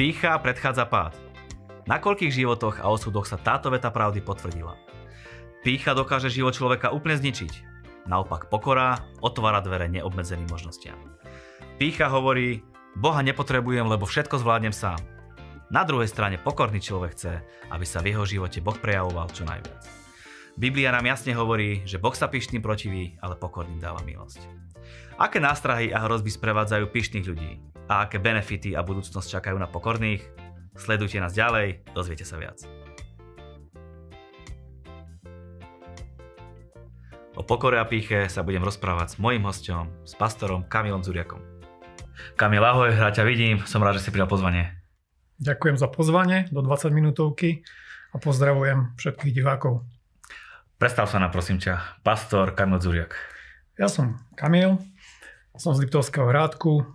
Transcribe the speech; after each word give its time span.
Pícha 0.00 0.32
predchádza 0.40 0.88
pád. 0.88 1.12
Na 1.84 2.00
koľkých 2.00 2.32
životoch 2.32 2.80
a 2.80 2.88
osudoch 2.88 3.28
sa 3.28 3.36
táto 3.36 3.68
veta 3.68 3.92
pravdy 3.92 4.24
potvrdila? 4.24 4.72
Pícha 5.60 5.92
dokáže 5.92 6.32
život 6.32 6.56
človeka 6.56 6.88
úplne 6.88 7.20
zničiť. 7.20 7.52
Naopak 8.08 8.48
pokora 8.48 8.96
otvára 9.20 9.60
dvere 9.60 9.92
neobmedzeným 9.92 10.48
možnostiam. 10.48 10.96
Pícha 11.76 12.08
hovorí, 12.08 12.64
Boha 12.96 13.20
nepotrebujem, 13.20 13.84
lebo 13.84 14.08
všetko 14.08 14.40
zvládnem 14.40 14.72
sám. 14.72 14.96
Na 15.68 15.84
druhej 15.84 16.08
strane 16.08 16.40
pokorný 16.40 16.80
človek 16.80 17.12
chce, 17.12 17.44
aby 17.68 17.84
sa 17.84 18.00
v 18.00 18.16
jeho 18.16 18.24
živote 18.24 18.64
Boh 18.64 18.80
prejavoval 18.80 19.28
čo 19.36 19.44
najviac. 19.44 19.84
Biblia 20.56 20.96
nám 20.96 21.12
jasne 21.12 21.36
hovorí, 21.36 21.84
že 21.84 22.00
Boh 22.00 22.16
sa 22.16 22.32
pyšným 22.32 22.64
protiví, 22.64 23.20
ale 23.20 23.36
pokorným 23.36 23.78
dáva 23.78 24.00
milosť. 24.00 24.69
Aké 25.20 25.36
nástrahy 25.36 25.92
a 25.92 26.00
hrozby 26.08 26.32
sprevádzajú 26.32 26.88
pyšných 26.88 27.28
ľudí? 27.28 27.70
a 27.90 28.06
aké 28.06 28.22
benefity 28.22 28.78
a 28.78 28.86
budúcnosť 28.86 29.42
čakajú 29.42 29.58
na 29.58 29.66
pokorných? 29.66 30.22
Sledujte 30.78 31.18
nás 31.18 31.34
ďalej, 31.34 31.82
dozviete 31.90 32.22
sa 32.22 32.38
viac. 32.38 32.62
O 37.34 37.42
pokore 37.42 37.82
a 37.82 37.88
píche 37.88 38.30
sa 38.30 38.46
budem 38.46 38.62
rozprávať 38.62 39.16
s 39.16 39.16
mojím 39.18 39.42
hostom, 39.50 39.90
s 40.06 40.14
pastorom 40.14 40.62
Kamilom 40.70 41.02
Zuriakom. 41.02 41.42
Kamil, 42.38 42.62
ahoj, 42.62 42.94
rád 42.94 43.18
ťa 43.18 43.24
vidím, 43.26 43.56
som 43.66 43.82
rád, 43.82 43.98
že 43.98 44.06
si 44.06 44.14
prijal 44.14 44.30
pozvanie. 44.30 44.70
Ďakujem 45.40 45.76
za 45.80 45.88
pozvanie 45.90 46.46
do 46.52 46.62
20 46.62 46.94
minútovky 46.94 47.64
a 48.14 48.20
pozdravujem 48.20 48.94
všetkých 48.94 49.34
divákov. 49.34 49.82
Predstav 50.76 51.08
sa 51.10 51.18
na 51.18 51.32
prosím 51.32 51.58
ťa, 51.58 52.04
pastor 52.04 52.52
Kamil 52.54 52.78
Zuriak. 52.78 53.16
Ja 53.80 53.88
som 53.88 54.20
Kamil, 54.36 54.76
som 55.60 55.76
z 55.76 55.84
Liptovského 55.84 56.24
hrádku, 56.24 56.88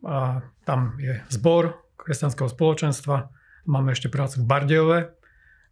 a 0.00 0.40
tam 0.64 0.96
je 0.96 1.20
zbor 1.28 1.76
kresťanského 2.00 2.48
spoločenstva. 2.48 3.28
Máme 3.68 3.92
ešte 3.92 4.08
prácu 4.08 4.40
v 4.40 4.48
Bardejove, 4.48 4.98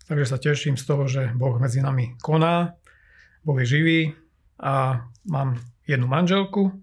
takže 0.05 0.27
sa 0.29 0.37
teším 0.37 0.77
z 0.77 0.85
toho, 0.85 1.09
že 1.09 1.33
Boh 1.33 1.57
medzi 1.57 1.81
nami 1.81 2.19
koná, 2.21 2.77
Boh 3.41 3.57
je 3.63 3.67
živý 3.79 4.01
a 4.61 5.07
mám 5.25 5.57
jednu 5.89 6.05
manželku 6.05 6.77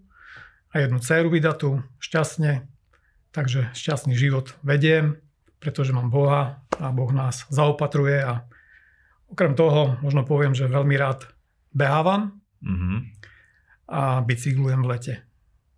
a 0.73 0.81
jednu 0.81 0.97
dceru 0.97 1.30
vydatú 1.30 1.86
šťastne, 2.02 2.66
takže 3.30 3.69
šťastný 3.77 4.17
život 4.17 4.58
vediem, 4.66 5.22
pretože 5.61 5.94
mám 5.94 6.09
Boha 6.09 6.64
a 6.81 6.89
Boh 6.89 7.11
nás 7.14 7.45
zaopatruje 7.52 8.25
a 8.25 8.47
okrem 9.30 9.53
toho 9.53 10.02
možno 10.02 10.25
poviem, 10.25 10.55
že 10.55 10.72
veľmi 10.72 10.95
rád 10.97 11.27
behávam 11.75 12.42
mm-hmm. 12.64 13.20
A 13.92 14.23
bicyklujem 14.23 14.81
v 14.81 14.89
lete 14.89 15.14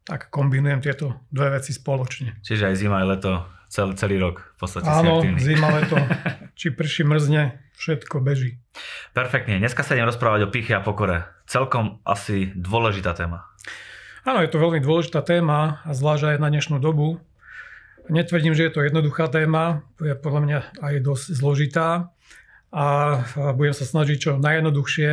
tak 0.03 0.27
kombinujem 0.27 0.83
tieto 0.83 1.23
dve 1.31 1.59
veci 1.59 1.71
spoločne. 1.71 2.43
Čiže 2.43 2.71
aj 2.71 2.75
zima, 2.75 2.99
aj 2.99 3.07
leto, 3.07 3.31
celý, 3.71 3.95
celý 3.95 4.15
rok 4.19 4.43
v 4.43 4.57
podstate 4.59 4.87
Áno, 4.87 5.23
zima, 5.39 5.71
leto, 5.79 5.95
či 6.59 6.75
prší, 6.75 7.07
mrzne, 7.07 7.55
všetko 7.79 8.19
beží. 8.19 8.59
Perfektne, 9.15 9.63
dneska 9.63 9.81
sa 9.81 9.95
idem 9.95 10.11
rozprávať 10.11 10.47
o 10.47 10.51
pichy 10.51 10.75
a 10.75 10.83
pokore. 10.83 11.23
Celkom 11.47 12.03
asi 12.03 12.51
dôležitá 12.51 13.15
téma. 13.15 13.47
Áno, 14.27 14.43
je 14.43 14.51
to 14.51 14.59
veľmi 14.59 14.83
dôležitá 14.83 15.23
téma 15.23 15.83
a 15.83 15.91
zvlášť 15.91 16.35
aj 16.35 16.37
na 16.39 16.51
dnešnú 16.51 16.79
dobu. 16.79 17.19
Netvrdím, 18.11 18.51
že 18.51 18.67
je 18.67 18.73
to 18.75 18.83
jednoduchá 18.83 19.31
téma, 19.31 19.87
je 20.03 20.11
podľa 20.19 20.41
mňa 20.43 20.59
aj 20.83 20.93
dosť 20.99 21.25
zložitá 21.39 22.11
a 22.73 23.21
budem 23.53 23.77
sa 23.77 23.85
snažiť 23.85 24.17
čo 24.17 24.31
najjednoduchšie 24.41 25.09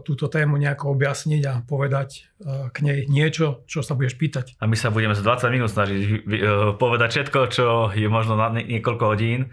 túto 0.00 0.32
tému 0.32 0.56
nejako 0.56 0.96
objasniť 0.96 1.42
a 1.44 1.60
povedať 1.60 2.32
k 2.72 2.76
nej 2.80 3.04
niečo, 3.04 3.68
čo 3.68 3.84
sa 3.84 3.92
budeš 3.92 4.16
pýtať. 4.16 4.56
A 4.56 4.64
my 4.64 4.72
sa 4.80 4.88
budeme 4.88 5.12
za 5.12 5.20
20 5.20 5.52
minút 5.52 5.68
snažiť 5.68 6.00
e, 6.00 6.10
povedať 6.80 7.08
všetko, 7.12 7.38
čo 7.52 7.66
je 7.92 8.08
možno 8.08 8.40
na 8.40 8.48
niekoľko 8.48 9.04
hodín. 9.12 9.52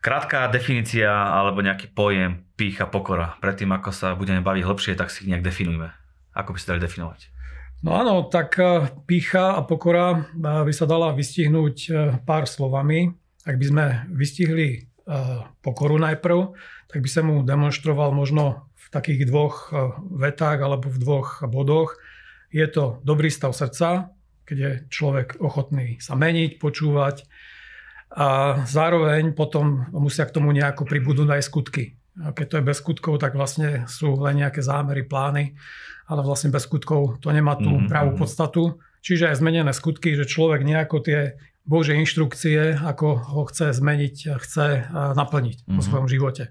Krátka 0.00 0.48
definícia 0.48 1.12
alebo 1.12 1.60
nejaký 1.60 1.92
pojem 1.92 2.48
pícha, 2.56 2.88
pokora. 2.88 3.36
Predtým, 3.44 3.68
ako 3.68 3.92
sa 3.92 4.16
budeme 4.16 4.40
baviť 4.40 4.64
hlbšie, 4.64 4.96
tak 4.96 5.12
si 5.12 5.28
nejak 5.28 5.44
definujme. 5.44 5.92
Ako 6.32 6.56
by 6.56 6.58
sa 6.58 6.68
dali 6.72 6.88
definovať? 6.88 7.20
No 7.84 8.00
áno, 8.00 8.24
tak 8.32 8.56
e, 8.56 8.88
pícha 9.04 9.60
a 9.60 9.62
pokora 9.62 10.16
e, 10.16 10.18
by 10.40 10.72
sa 10.72 10.88
dala 10.88 11.12
vystihnúť 11.12 11.92
pár 12.24 12.48
slovami. 12.48 13.12
Ak 13.44 13.60
by 13.60 13.64
sme 13.68 13.84
vystihli 14.08 14.87
pokoru 15.64 15.96
najprv, 15.96 16.52
tak 16.88 16.98
by 17.00 17.08
sa 17.08 17.24
mu 17.24 17.40
demonstroval 17.40 18.12
možno 18.12 18.68
v 18.76 18.86
takých 18.92 19.28
dvoch 19.28 19.68
e, 19.68 19.92
vetách 20.16 20.60
alebo 20.60 20.88
v 20.88 21.00
dvoch 21.00 21.44
bodoch. 21.48 21.96
Je 22.48 22.64
to 22.68 23.00
dobrý 23.04 23.28
stav 23.28 23.52
srdca, 23.52 24.12
keď 24.48 24.56
je 24.56 24.72
človek 24.88 25.40
ochotný 25.40 26.00
sa 26.00 26.16
meniť, 26.16 26.56
počúvať 26.56 27.28
a 28.08 28.60
zároveň 28.64 29.36
potom 29.36 29.92
musia 29.92 30.24
k 30.24 30.32
tomu 30.40 30.48
nejako 30.56 30.88
pribudnúť 30.88 31.28
aj 31.28 31.42
skutky. 31.44 31.84
A 32.24 32.32
keď 32.32 32.46
to 32.48 32.56
je 32.58 32.68
bez 32.72 32.76
skutkov, 32.80 33.20
tak 33.20 33.36
vlastne 33.36 33.84
sú 33.84 34.16
len 34.16 34.40
nejaké 34.40 34.64
zámery, 34.64 35.04
plány, 35.04 35.52
ale 36.08 36.20
vlastne 36.24 36.48
bez 36.48 36.64
skutkov 36.64 37.20
to 37.20 37.28
nemá 37.28 37.60
tú 37.60 37.68
mm-hmm. 37.68 37.90
pravú 37.92 38.16
podstatu. 38.16 38.80
Čiže 39.04 39.30
aj 39.30 39.38
zmenené 39.44 39.70
skutky, 39.76 40.16
že 40.16 40.26
človek 40.26 40.64
nejako 40.64 41.04
tie 41.04 41.20
Božie 41.68 42.00
inštrukcie, 42.00 42.80
ako 42.80 43.20
ho 43.20 43.42
chce 43.52 43.76
zmeniť, 43.76 44.40
chce 44.40 44.88
naplniť 45.12 45.56
mm-hmm. 45.62 45.76
vo 45.76 45.80
mhm. 45.84 45.86
svojom 45.86 46.08
živote. 46.08 46.44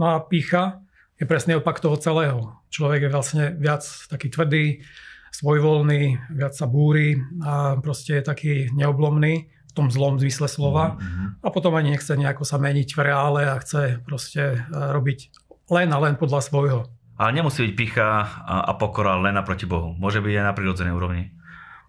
No 0.00 0.16
a 0.16 0.24
pícha 0.24 0.80
je 1.20 1.28
presne 1.28 1.60
opak 1.60 1.78
toho 1.78 2.00
celého. 2.00 2.56
Človek 2.72 3.06
je 3.06 3.10
vlastne 3.12 3.44
viac 3.54 3.84
taký 4.10 4.32
tvrdý, 4.32 4.82
svojvoľný, 5.30 6.32
viac 6.34 6.54
sa 6.56 6.66
búri 6.66 7.18
a 7.42 7.78
proste 7.78 8.18
je 8.18 8.24
taký 8.24 8.54
neoblomný 8.74 9.50
v 9.50 9.72
tom 9.74 9.90
zlom 9.90 10.18
zmysle 10.18 10.46
slova. 10.46 10.94
Mm-hmm. 10.94 11.44
A 11.44 11.48
potom 11.50 11.74
ani 11.74 11.94
nechce 11.94 12.14
nejako 12.14 12.46
sa 12.46 12.58
meniť 12.58 12.88
v 12.94 13.00
reále 13.02 13.42
a 13.46 13.58
chce 13.58 14.02
proste 14.06 14.42
e, 14.54 14.58
robiť 14.70 15.34
len 15.74 15.90
a 15.90 15.98
len 15.98 16.14
podľa 16.14 16.40
svojho. 16.40 16.80
Ale 17.14 17.30
nemusí 17.30 17.62
byť 17.66 17.74
pícha 17.78 18.26
a 18.42 18.74
pokora 18.74 19.14
len 19.22 19.38
naproti 19.38 19.70
Bohu. 19.70 19.94
Môže 19.94 20.18
byť 20.18 20.34
aj 20.34 20.46
na 20.50 20.54
prirodzenej 20.54 20.94
úrovni. 20.98 21.30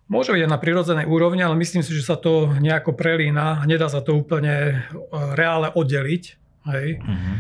Môže 0.06 0.38
byť 0.38 0.46
na 0.46 0.62
prirodzenej 0.62 1.10
úrovni, 1.10 1.42
ale 1.42 1.58
myslím 1.58 1.82
si, 1.82 1.90
že 1.94 2.06
sa 2.06 2.14
to 2.14 2.54
nejako 2.62 2.94
prelína. 2.94 3.66
Nedá 3.66 3.90
sa 3.90 4.06
to 4.06 4.14
úplne 4.14 4.54
e, 4.54 4.74
reále 5.34 5.74
oddeliť. 5.74 6.24
Hej. 6.70 7.02
Mm-hmm. 7.02 7.36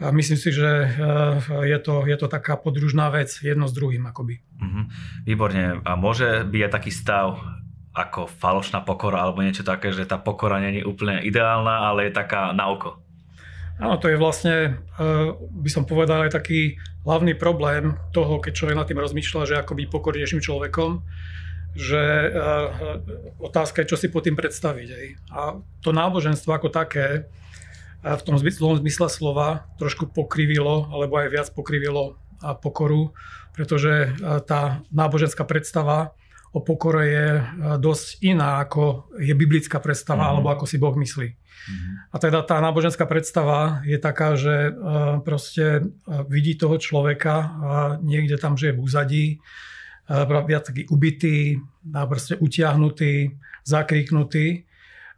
A 0.00 0.08
myslím 0.16 0.38
si, 0.40 0.48
že 0.48 0.88
eh, 0.88 0.96
je 1.44 1.78
to, 1.78 2.08
je 2.08 2.16
to 2.16 2.26
taká 2.26 2.56
podružná 2.56 3.12
vec 3.12 3.28
jedno 3.44 3.68
s 3.68 3.76
druhým 3.76 4.08
akoby. 4.08 4.40
Mm-hmm. 4.40 4.84
Výborne. 5.28 5.84
A 5.84 5.92
môže 6.00 6.48
byť 6.48 6.60
aj 6.64 6.72
taký 6.72 6.90
stav 6.90 7.36
ako 7.92 8.24
falošná 8.24 8.80
pokora 8.80 9.20
alebo 9.20 9.44
niečo 9.44 9.66
také, 9.66 9.92
že 9.92 10.08
tá 10.08 10.16
pokora 10.16 10.62
není 10.62 10.80
úplne 10.80 11.20
ideálna, 11.20 11.92
ale 11.92 12.08
je 12.08 12.16
taká 12.16 12.56
na 12.56 12.72
oko. 12.72 12.96
Áno, 13.80 13.96
to 14.00 14.08
je 14.08 14.16
vlastne, 14.16 14.80
eh, 14.96 15.28
by 15.36 15.68
som 15.68 15.84
povedal, 15.84 16.24
aj 16.24 16.32
taký 16.32 16.80
hlavný 17.04 17.36
problém 17.36 18.00
toho, 18.16 18.40
keď 18.40 18.52
človek 18.56 18.76
nad 18.80 18.88
tým 18.88 19.04
rozmýšľa, 19.04 19.48
že 19.48 19.60
ako 19.60 19.76
byť 19.76 19.86
pokornejším 19.92 20.40
človekom, 20.40 21.04
že 21.74 22.02
eh, 22.02 22.32
otázka 23.38 23.82
je, 23.82 23.90
čo 23.94 24.00
si 24.00 24.10
pod 24.10 24.26
tým 24.26 24.34
predstaviť. 24.34 24.88
A 25.30 25.58
to 25.80 25.90
náboženstvo 25.94 26.50
ako 26.50 26.68
také, 26.70 27.30
v 28.00 28.22
tom 28.24 28.40
zlom 28.40 28.80
zmysle 28.80 29.12
slova 29.12 29.68
trošku 29.76 30.08
pokrivilo, 30.08 30.88
alebo 30.88 31.20
aj 31.20 31.28
viac 31.28 31.48
pokrivilo 31.52 32.16
pokoru, 32.64 33.12
pretože 33.52 34.16
tá 34.48 34.80
náboženská 34.88 35.44
predstava 35.44 36.16
o 36.50 36.64
pokore 36.64 37.04
je 37.06 37.28
dosť 37.76 38.06
iná, 38.24 38.64
ako 38.64 39.12
je 39.20 39.36
biblická 39.36 39.78
predstava, 39.78 40.24
mm-hmm. 40.24 40.32
alebo 40.32 40.48
ako 40.48 40.64
si 40.64 40.80
Boh 40.80 40.96
myslí. 40.96 41.28
Mm-hmm. 41.28 41.94
A 42.10 42.16
teda 42.16 42.40
tá 42.42 42.56
náboženská 42.64 43.04
predstava 43.04 43.84
je 43.84 44.00
taká, 44.00 44.34
že 44.34 44.72
proste 45.22 45.92
vidí 46.26 46.56
toho 46.56 46.80
človeka 46.80 47.34
a 47.60 47.72
niekde 48.00 48.40
tam, 48.40 48.56
že 48.56 48.72
je 48.72 48.76
v 48.76 48.82
úzadí, 48.82 49.26
viac 50.50 50.66
taký 50.66 50.90
ubitý, 50.90 51.62
proste 51.86 52.34
utiahnutý, 52.34 53.38
zakriknutý 53.62 54.66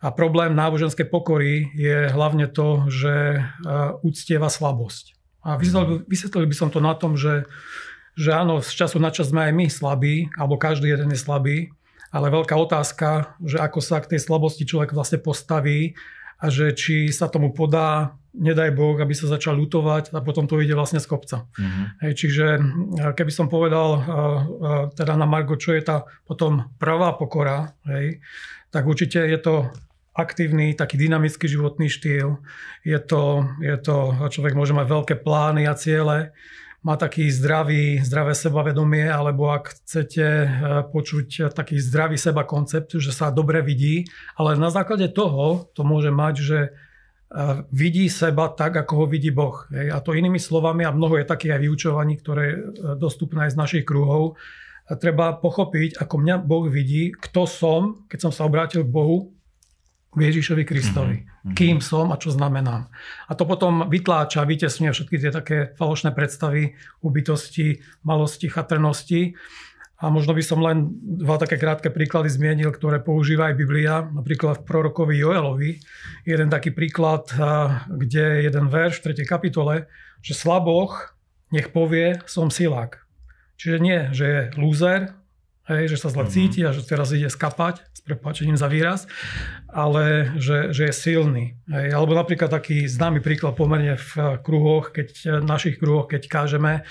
a 0.04 0.12
problém 0.12 0.52
náboženskej 0.52 1.08
pokory 1.08 1.72
je 1.72 2.12
hlavne 2.12 2.50
to, 2.52 2.84
že 2.92 3.40
uctieva 4.04 4.52
slabosť. 4.52 5.16
A 5.42 5.56
vysvetlil, 5.56 6.04
vysvetlil 6.04 6.44
by 6.44 6.56
som 6.58 6.68
to 6.68 6.78
na 6.78 6.92
tom, 6.92 7.16
že, 7.16 7.48
že 8.14 8.30
áno, 8.36 8.60
z 8.60 8.68
času 8.68 9.00
na 9.00 9.10
čas 9.10 9.32
sme 9.32 9.48
aj 9.48 9.52
my 9.56 9.66
slabí, 9.72 10.28
alebo 10.36 10.60
každý 10.60 10.92
jeden 10.92 11.10
je 11.10 11.18
slabý, 11.18 11.72
ale 12.12 12.28
veľká 12.28 12.52
otázka, 12.52 13.40
že 13.40 13.56
ako 13.56 13.80
sa 13.80 14.04
k 14.04 14.14
tej 14.14 14.20
slabosti 14.20 14.68
človek 14.68 14.92
vlastne 14.92 15.16
postaví 15.18 15.96
a 16.42 16.50
že 16.50 16.74
či 16.74 17.14
sa 17.14 17.30
tomu 17.30 17.54
podá, 17.54 18.18
nedaj 18.34 18.74
Boh, 18.74 18.98
aby 18.98 19.14
sa 19.14 19.30
začal 19.30 19.54
lutovať 19.54 20.10
a 20.10 20.18
potom 20.24 20.50
to 20.50 20.58
ide 20.58 20.74
vlastne 20.74 20.98
z 20.98 21.06
kopca. 21.06 21.46
Mm-hmm. 21.54 21.84
Hej, 22.02 22.12
čiže 22.18 22.46
keby 23.14 23.30
som 23.30 23.46
povedal 23.46 24.02
teda 24.98 25.14
na 25.14 25.28
Margo, 25.28 25.54
čo 25.54 25.70
je 25.70 25.86
tá 25.86 26.02
potom 26.26 26.66
pravá 26.82 27.14
pokora, 27.14 27.78
hej, 27.86 28.18
tak 28.74 28.88
určite 28.88 29.22
je 29.22 29.38
to 29.38 29.70
aktívny, 30.12 30.74
taký 30.76 30.98
dynamický 31.00 31.48
životný 31.48 31.88
štýl. 31.92 32.42
Je 32.84 32.98
to, 33.00 33.48
je 33.62 33.76
to, 33.80 34.12
človek 34.28 34.52
môže 34.52 34.74
mať 34.76 34.86
veľké 34.88 35.14
plány 35.22 35.64
a 35.68 35.76
ciele, 35.76 36.32
má 36.82 36.98
taký 36.98 37.30
zdravý, 37.30 38.02
zdravé 38.02 38.34
sebavedomie, 38.34 39.06
alebo 39.06 39.54
ak 39.54 39.70
chcete 39.78 40.26
počuť 40.90 41.54
taký 41.54 41.78
zdravý 41.78 42.18
seba 42.18 42.42
koncept, 42.42 42.98
že 42.98 43.14
sa 43.14 43.30
dobre 43.30 43.62
vidí, 43.62 44.10
ale 44.34 44.58
na 44.58 44.66
základe 44.66 45.06
toho 45.14 45.70
to 45.78 45.86
môže 45.86 46.10
mať, 46.10 46.34
že 46.42 46.58
vidí 47.72 48.10
seba 48.12 48.50
tak, 48.50 48.76
ako 48.76 48.92
ho 48.92 49.06
vidí 49.06 49.30
Boh. 49.30 49.64
A 49.72 50.02
to 50.02 50.12
inými 50.12 50.42
slovami, 50.42 50.82
a 50.84 50.92
mnoho 50.92 51.22
je 51.22 51.30
takých 51.30 51.56
aj 51.56 51.62
vyučovaní, 51.64 52.14
ktoré 52.18 52.44
je 52.50 52.56
dostupné 52.98 53.46
aj 53.46 53.54
z 53.54 53.60
našich 53.62 53.84
kruhov, 53.86 54.36
treba 54.98 55.38
pochopiť, 55.38 55.96
ako 56.02 56.14
mňa 56.18 56.36
Boh 56.42 56.66
vidí, 56.68 57.14
kto 57.14 57.46
som, 57.48 58.04
keď 58.10 58.18
som 58.28 58.32
sa 58.34 58.44
obrátil 58.44 58.84
k 58.84 58.92
Bohu, 58.92 59.32
Ježišovi 60.12 60.68
Kristovi. 60.68 61.24
Mm-hmm. 61.24 61.54
Kým 61.56 61.80
som 61.80 62.12
a 62.12 62.20
čo 62.20 62.28
znamenám. 62.28 62.92
A 63.28 63.32
to 63.32 63.48
potom 63.48 63.88
vytláča, 63.88 64.44
vytesňuje 64.44 64.92
všetky 64.92 65.16
tie 65.16 65.30
také 65.32 65.56
falošné 65.80 66.12
predstavy 66.12 66.76
ubytosti, 67.00 67.80
malosti, 68.04 68.52
chatrnosti. 68.52 69.32
A 70.02 70.10
možno 70.10 70.34
by 70.34 70.42
som 70.42 70.58
len 70.58 70.90
dva 71.00 71.38
také 71.38 71.56
krátke 71.56 71.86
príklady 71.86 72.26
zmienil, 72.26 72.74
ktoré 72.74 72.98
používa 72.98 73.48
aj 73.48 73.56
Biblia. 73.56 74.02
Napríklad 74.02 74.60
v 74.60 74.66
prorokovi 74.66 75.14
Joelovi. 75.14 75.78
Jeden 76.26 76.50
taký 76.50 76.74
príklad, 76.74 77.30
kde 77.86 78.42
je 78.42 78.50
jeden 78.50 78.66
verš 78.66 78.98
v 78.98 79.14
3. 79.14 79.22
kapitole, 79.24 79.86
že 80.18 80.34
slaboch 80.34 81.14
nech 81.54 81.70
povie, 81.70 82.18
som 82.26 82.50
silák. 82.50 82.98
Čiže 83.60 83.78
nie, 83.78 84.00
že 84.10 84.24
je 84.26 84.40
lúzer, 84.58 85.14
hej, 85.78 85.96
že 85.96 86.00
sa 86.00 86.08
zle 86.12 86.28
mm-hmm. 86.28 86.36
cíti 86.36 86.60
a 86.66 86.74
že 86.74 86.84
teraz 86.84 87.12
ide 87.14 87.32
skapať, 87.32 87.84
s 87.92 88.00
prepáčením 88.04 88.58
za 88.58 88.68
výraz, 88.68 89.08
ale 89.70 90.34
že, 90.36 90.74
že 90.74 90.90
je 90.90 90.94
silný. 90.94 91.56
Hej. 91.70 91.94
Alebo 91.94 92.12
napríklad 92.18 92.50
taký 92.50 92.84
známy 92.84 93.22
príklad 93.24 93.56
pomerne 93.56 93.96
v 93.96 94.40
kruhoch, 94.42 94.90
keď, 94.90 95.40
v 95.42 95.46
našich 95.46 95.76
kruhoch, 95.78 96.10
keď 96.10 96.22
kážeme 96.28 96.84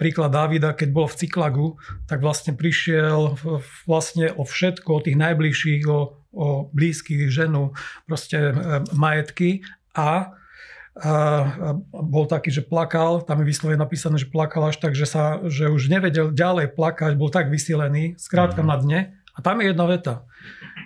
príklad 0.00 0.32
Davida, 0.32 0.72
keď 0.72 0.88
bol 0.90 1.06
v 1.06 1.18
Cyklagu, 1.20 1.68
tak 2.08 2.24
vlastne 2.24 2.56
prišiel 2.56 3.36
vlastne 3.84 4.32
o 4.32 4.48
všetko, 4.48 4.90
o 4.90 5.04
tých 5.04 5.20
najbližších, 5.20 5.82
o, 5.86 6.00
o 6.32 6.46
blízkych, 6.72 7.28
ženu, 7.28 7.76
proste 8.08 8.50
e, 8.50 8.52
majetky 8.96 9.60
a 9.92 10.32
a 10.94 11.74
bol 11.90 12.30
taký, 12.30 12.54
že 12.54 12.62
plakal, 12.62 13.26
tam 13.26 13.42
je 13.42 13.50
vyslovene 13.50 13.82
napísané, 13.82 14.14
že 14.14 14.30
plakal 14.30 14.70
až 14.70 14.78
tak, 14.78 14.94
že, 14.94 15.10
sa, 15.10 15.42
že 15.42 15.66
už 15.66 15.90
nevedel 15.90 16.30
ďalej 16.30 16.70
plakať, 16.78 17.18
bol 17.18 17.34
tak 17.34 17.50
vysilený, 17.50 18.14
skrátka 18.14 18.62
mm. 18.62 18.68
na 18.70 18.76
dne. 18.78 19.00
A 19.34 19.42
tam 19.42 19.58
je 19.58 19.74
jedna 19.74 19.90
veta, 19.90 20.14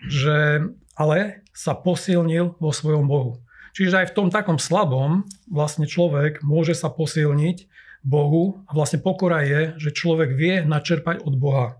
že 0.08 0.64
ale 0.96 1.44
sa 1.52 1.76
posilnil 1.76 2.56
vo 2.56 2.70
svojom 2.72 3.04
Bohu. 3.04 3.44
Čiže 3.76 4.00
aj 4.00 4.06
v 4.10 4.16
tom 4.16 4.28
takom 4.32 4.56
slabom 4.56 5.28
vlastne 5.44 5.84
človek 5.84 6.40
môže 6.40 6.72
sa 6.72 6.88
posilniť 6.88 7.68
Bohu 8.00 8.64
a 8.64 8.72
vlastne 8.72 9.04
pokora 9.04 9.44
je, 9.44 9.76
že 9.76 9.92
človek 9.92 10.32
vie 10.32 10.64
načerpať 10.64 11.20
od 11.20 11.36
Boha. 11.36 11.78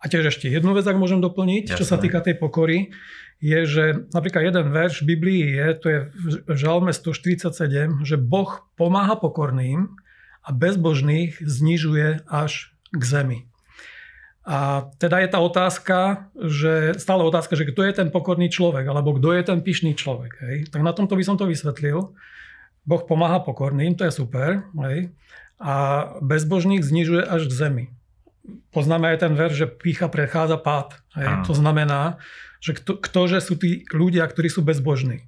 A 0.00 0.08
tiež 0.08 0.32
ešte 0.32 0.50
jednu 0.50 0.72
vec, 0.72 0.88
ak 0.88 0.96
môžem 0.96 1.20
doplniť, 1.20 1.70
Jasne. 1.70 1.78
čo 1.78 1.84
sa 1.84 2.00
týka 2.00 2.24
tej 2.24 2.40
pokory, 2.40 2.90
je, 3.40 3.60
že 3.64 3.84
napríklad 4.12 4.52
jeden 4.52 4.68
verš 4.68 5.02
v 5.02 5.16
Biblii 5.16 5.42
je, 5.56 5.66
to 5.80 5.86
je 5.88 5.98
v 6.46 6.52
Žalme 6.52 6.92
147, 6.92 8.04
že 8.04 8.20
Boh 8.20 8.68
pomáha 8.76 9.16
pokorným 9.16 9.96
a 10.44 10.48
bezbožných 10.52 11.40
znižuje 11.40 12.28
až 12.28 12.76
k 12.92 13.02
zemi. 13.02 13.38
A 14.44 14.88
teda 14.96 15.20
je 15.20 15.28
tá 15.28 15.38
otázka, 15.40 15.98
že 16.36 16.96
stále 16.96 17.24
otázka, 17.24 17.56
že 17.56 17.68
kto 17.68 17.84
je 17.84 17.92
ten 17.92 18.08
pokorný 18.08 18.48
človek, 18.48 18.88
alebo 18.88 19.16
kto 19.16 19.36
je 19.36 19.42
ten 19.44 19.60
pyšný 19.60 19.92
človek. 19.96 20.32
Hej? 20.40 20.56
Tak 20.72 20.80
na 20.80 20.96
tomto 20.96 21.16
by 21.16 21.24
som 21.24 21.36
to 21.36 21.44
vysvetlil. 21.48 22.16
Boh 22.88 23.02
pomáha 23.04 23.40
pokorným, 23.44 23.96
to 23.96 24.08
je 24.08 24.12
super. 24.12 24.64
Hej? 24.80 25.12
A 25.60 25.72
bezbožník 26.24 26.80
znižuje 26.80 27.20
až 27.24 27.48
k 27.48 27.52
zemi. 27.52 27.84
Poznáme 28.70 29.10
aj 29.14 29.18
ten 29.26 29.32
ver, 29.34 29.50
že 29.50 29.66
pícha 29.66 30.06
prechádza 30.06 30.58
pád. 30.60 30.98
Hej? 31.18 31.28
To 31.46 31.54
znamená, 31.54 32.22
že 32.60 32.76
kto, 32.76 33.00
ktože 33.00 33.40
sú 33.40 33.56
tí 33.56 33.88
ľudia, 33.90 34.28
ktorí 34.28 34.52
sú 34.52 34.60
bezbožní. 34.60 35.26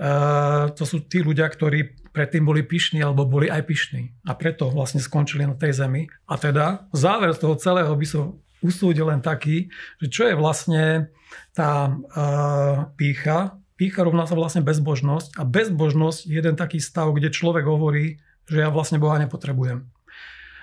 Uh, 0.00 0.72
to 0.72 0.88
sú 0.88 1.04
tí 1.04 1.20
ľudia, 1.20 1.44
ktorí 1.44 2.08
predtým 2.16 2.48
boli 2.48 2.64
pyšní 2.64 3.04
alebo 3.04 3.28
boli 3.28 3.52
aj 3.52 3.68
pyšní. 3.68 4.16
A 4.24 4.32
preto 4.32 4.72
vlastne 4.72 4.96
skončili 4.96 5.44
na 5.44 5.52
tej 5.52 5.76
zemi. 5.76 6.08
A 6.24 6.40
teda 6.40 6.88
záver 6.96 7.36
z 7.36 7.44
toho 7.44 7.54
celého 7.60 7.92
by 7.92 8.06
som 8.08 8.40
usúdil 8.64 9.12
len 9.12 9.20
taký, 9.20 9.68
že 10.00 10.06
čo 10.08 10.22
je 10.24 10.34
vlastne 10.36 11.12
tá 11.52 11.92
uh, 11.92 12.88
pícha. 12.96 13.60
Pícha 13.76 14.00
rovná 14.00 14.24
sa 14.24 14.36
vlastne 14.36 14.64
bezbožnosť 14.64 15.36
a 15.36 15.42
bezbožnosť 15.44 16.28
je 16.28 16.36
jeden 16.36 16.56
taký 16.56 16.80
stav, 16.80 17.12
kde 17.12 17.32
človek 17.32 17.68
hovorí, 17.68 18.20
že 18.48 18.64
ja 18.64 18.72
vlastne 18.72 18.96
Boha 18.96 19.20
nepotrebujem. 19.20 19.84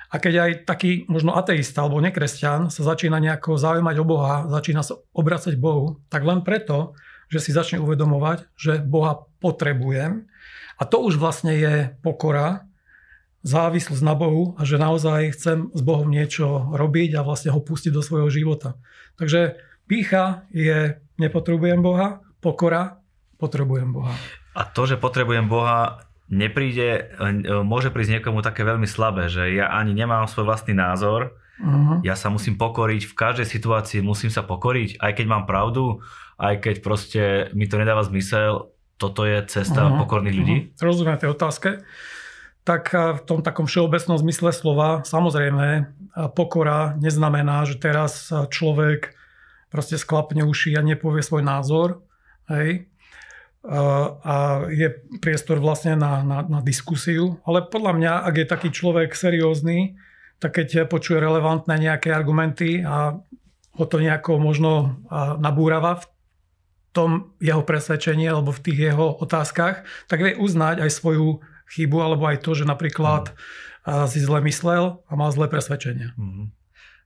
A 0.07 0.15
keď 0.23 0.33
aj 0.39 0.51
taký 0.63 1.03
možno 1.11 1.35
ateista 1.35 1.83
alebo 1.83 1.99
nekresťan 1.99 2.71
sa 2.71 2.81
začína 2.87 3.19
nejako 3.19 3.59
zaujímať 3.59 3.95
o 3.99 4.05
Boha, 4.07 4.47
začína 4.47 4.79
sa 4.79 4.95
obracať 5.11 5.59
Bohu, 5.59 5.99
tak 6.07 6.23
len 6.23 6.47
preto, 6.47 6.95
že 7.27 7.43
si 7.43 7.51
začne 7.51 7.83
uvedomovať, 7.83 8.47
že 8.55 8.79
Boha 8.79 9.27
potrebujem. 9.43 10.31
A 10.79 10.83
to 10.87 11.03
už 11.03 11.19
vlastne 11.19 11.51
je 11.51 11.91
pokora, 11.99 12.67
závislosť 13.47 14.03
na 14.03 14.11
Bohu 14.11 14.59
a 14.59 14.67
že 14.67 14.75
naozaj 14.75 15.31
chcem 15.37 15.71
s 15.71 15.81
Bohom 15.83 16.11
niečo 16.11 16.67
robiť 16.75 17.15
a 17.15 17.23
vlastne 17.23 17.55
ho 17.55 17.63
pustiť 17.63 17.95
do 17.95 18.03
svojho 18.03 18.27
života. 18.27 18.75
Takže 19.15 19.55
pícha 19.87 20.43
je 20.51 20.99
nepotrebujem 21.15 21.79
Boha, 21.79 22.19
pokora 22.43 22.99
potrebujem 23.37 23.93
Boha. 23.93 24.13
A 24.57 24.65
to, 24.65 24.89
že 24.89 24.97
potrebujem 24.97 25.45
Boha, 25.45 26.06
nepríde, 26.27 27.11
e, 27.15 27.63
môže 27.63 27.91
prísť 27.91 28.19
niekomu 28.19 28.43
také 28.43 28.67
veľmi 28.67 28.87
slabé, 28.87 29.31
že 29.31 29.55
ja 29.55 29.71
ani 29.71 29.95
nemám 29.95 30.27
svoj 30.27 30.47
vlastný 30.47 30.75
názor, 30.75 31.39
uh-huh. 31.59 32.03
ja 32.03 32.19
sa 32.19 32.27
musím 32.27 32.59
pokoriť, 32.59 33.07
v 33.07 33.15
každej 33.15 33.47
situácii 33.47 33.99
musím 34.03 34.31
sa 34.31 34.43
pokoriť, 34.43 34.99
aj 34.99 35.11
keď 35.15 35.25
mám 35.25 35.43
pravdu, 35.47 36.03
aj 36.37 36.59
keď 36.61 36.75
proste 36.83 37.23
mi 37.55 37.65
to 37.65 37.79
nedáva 37.79 38.03
zmysel, 38.03 38.75
toto 38.99 39.23
je 39.23 39.39
cesta 39.47 39.87
uh-huh. 39.87 40.03
pokorných 40.03 40.35
ľudí. 40.35 40.57
Uh-huh. 40.67 40.83
Rozumiem 40.83 41.17
tej 41.17 41.31
otázke. 41.31 41.69
Tak 42.67 42.91
v 42.91 43.21
tom 43.23 43.39
takom 43.39 43.63
všeobecnom 43.63 44.19
zmysle 44.19 44.51
slova, 44.51 44.99
samozrejme, 45.07 45.87
pokora 46.35 46.99
neznamená, 46.99 47.63
že 47.63 47.79
teraz 47.79 48.27
človek 48.27 49.15
proste 49.71 49.95
sklapne 49.95 50.43
uši 50.43 50.75
a 50.75 50.83
nepovie 50.83 51.23
svoj 51.23 51.47
názor. 51.47 52.03
Hej 52.51 52.91
a 53.65 54.67
je 54.71 54.87
priestor 55.19 55.59
vlastne 55.59 55.97
na, 55.99 56.23
na, 56.23 56.39
na 56.45 56.59
diskusiu. 56.63 57.41
Ale 57.43 57.65
podľa 57.67 57.93
mňa, 57.97 58.13
ak 58.23 58.35
je 58.37 58.47
taký 58.47 58.69
človek 58.71 59.11
seriózny, 59.11 59.99
tak 60.37 60.55
keď 60.61 60.85
počuje 60.85 61.17
relevantné 61.17 61.75
nejaké 61.75 62.13
argumenty 62.13 62.85
a 62.85 63.17
ho 63.77 63.85
to 63.85 63.97
nejako 64.01 64.37
možno 64.41 65.01
nabúrava 65.41 66.01
v 66.01 66.05
tom 66.93 67.11
jeho 67.37 67.61
presvedčení 67.61 68.25
alebo 68.25 68.49
v 68.49 68.63
tých 68.63 68.79
jeho 68.93 69.21
otázkach, 69.21 69.85
tak 70.09 70.17
vie 70.17 70.33
uznať 70.33 70.81
aj 70.81 70.91
svoju 70.93 71.45
chybu 71.69 71.97
alebo 72.01 72.25
aj 72.25 72.41
to, 72.41 72.57
že 72.57 72.65
napríklad 72.65 73.35
mm. 73.85 74.09
si 74.09 74.23
zle 74.23 74.41
myslel 74.41 75.03
a 75.05 75.11
mal 75.13 75.29
zlé 75.29 75.45
presvedčenie. 75.51 76.15
Mm. 76.17 76.49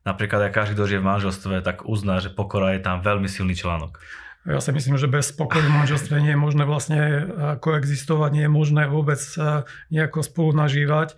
Napríklad 0.01 0.49
aj 0.49 0.53
každý, 0.55 0.73
kto 0.73 0.89
žije 0.89 1.01
v 1.03 1.09
manželstve, 1.13 1.55
tak 1.61 1.85
uzná, 1.85 2.17
že 2.23 2.33
pokora 2.33 2.73
je 2.73 2.81
tam 2.81 3.05
veľmi 3.05 3.29
silný 3.29 3.53
článok. 3.53 4.01
Ja 4.41 4.57
si 4.57 4.73
myslím, 4.73 4.97
že 4.97 5.05
bez 5.05 5.29
spokoju 5.29 5.69
v 5.69 5.77
manželstve 5.85 6.17
nie 6.17 6.33
je 6.33 6.39
možné 6.39 6.63
vlastne 6.65 6.97
e, 6.97 7.21
koexistovať, 7.61 8.29
nie 8.33 8.43
je 8.49 8.51
možné 8.51 8.89
vôbec 8.89 9.21
e, 9.37 9.61
nejako 9.93 10.25
spolu 10.25 10.57
nažívať. 10.57 11.13
E, 11.13 11.15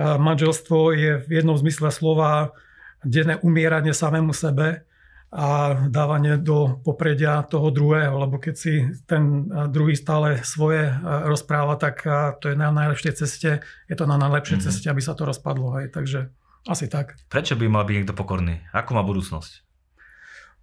manželstvo 0.00 0.96
je 0.96 1.20
v 1.20 1.28
jednom 1.28 1.60
zmysle 1.60 1.92
slova 1.92 2.56
denné 3.04 3.36
umieranie 3.44 3.92
samému 3.92 4.32
sebe 4.32 4.88
a 5.28 5.76
dávanie 5.92 6.40
do 6.40 6.80
popredia 6.80 7.44
toho 7.44 7.68
druhého, 7.68 8.24
lebo 8.24 8.40
keď 8.40 8.54
si 8.56 8.88
ten 9.04 9.44
druhý 9.68 9.92
stále 9.92 10.40
svoje 10.40 10.86
rozpráva, 11.02 11.76
tak 11.76 12.08
to 12.40 12.54
je 12.54 12.56
na 12.56 12.72
najlepšej 12.72 13.20
ceste, 13.20 13.60
je 13.90 13.96
to 13.98 14.08
na 14.08 14.16
najlepšej 14.16 14.62
mm-hmm. 14.62 14.72
ceste, 14.72 14.86
aby 14.86 15.02
sa 15.02 15.18
to 15.18 15.28
rozpadlo. 15.28 15.76
Hej. 15.76 15.92
Takže 15.92 16.30
asi 16.70 16.86
tak. 16.88 17.18
Prečo 17.28 17.58
by 17.58 17.66
mal 17.68 17.84
byť 17.84 17.94
niekto 18.00 18.14
pokorný? 18.16 18.64
Ako 18.70 18.96
má 18.96 19.02
budúcnosť? 19.02 19.65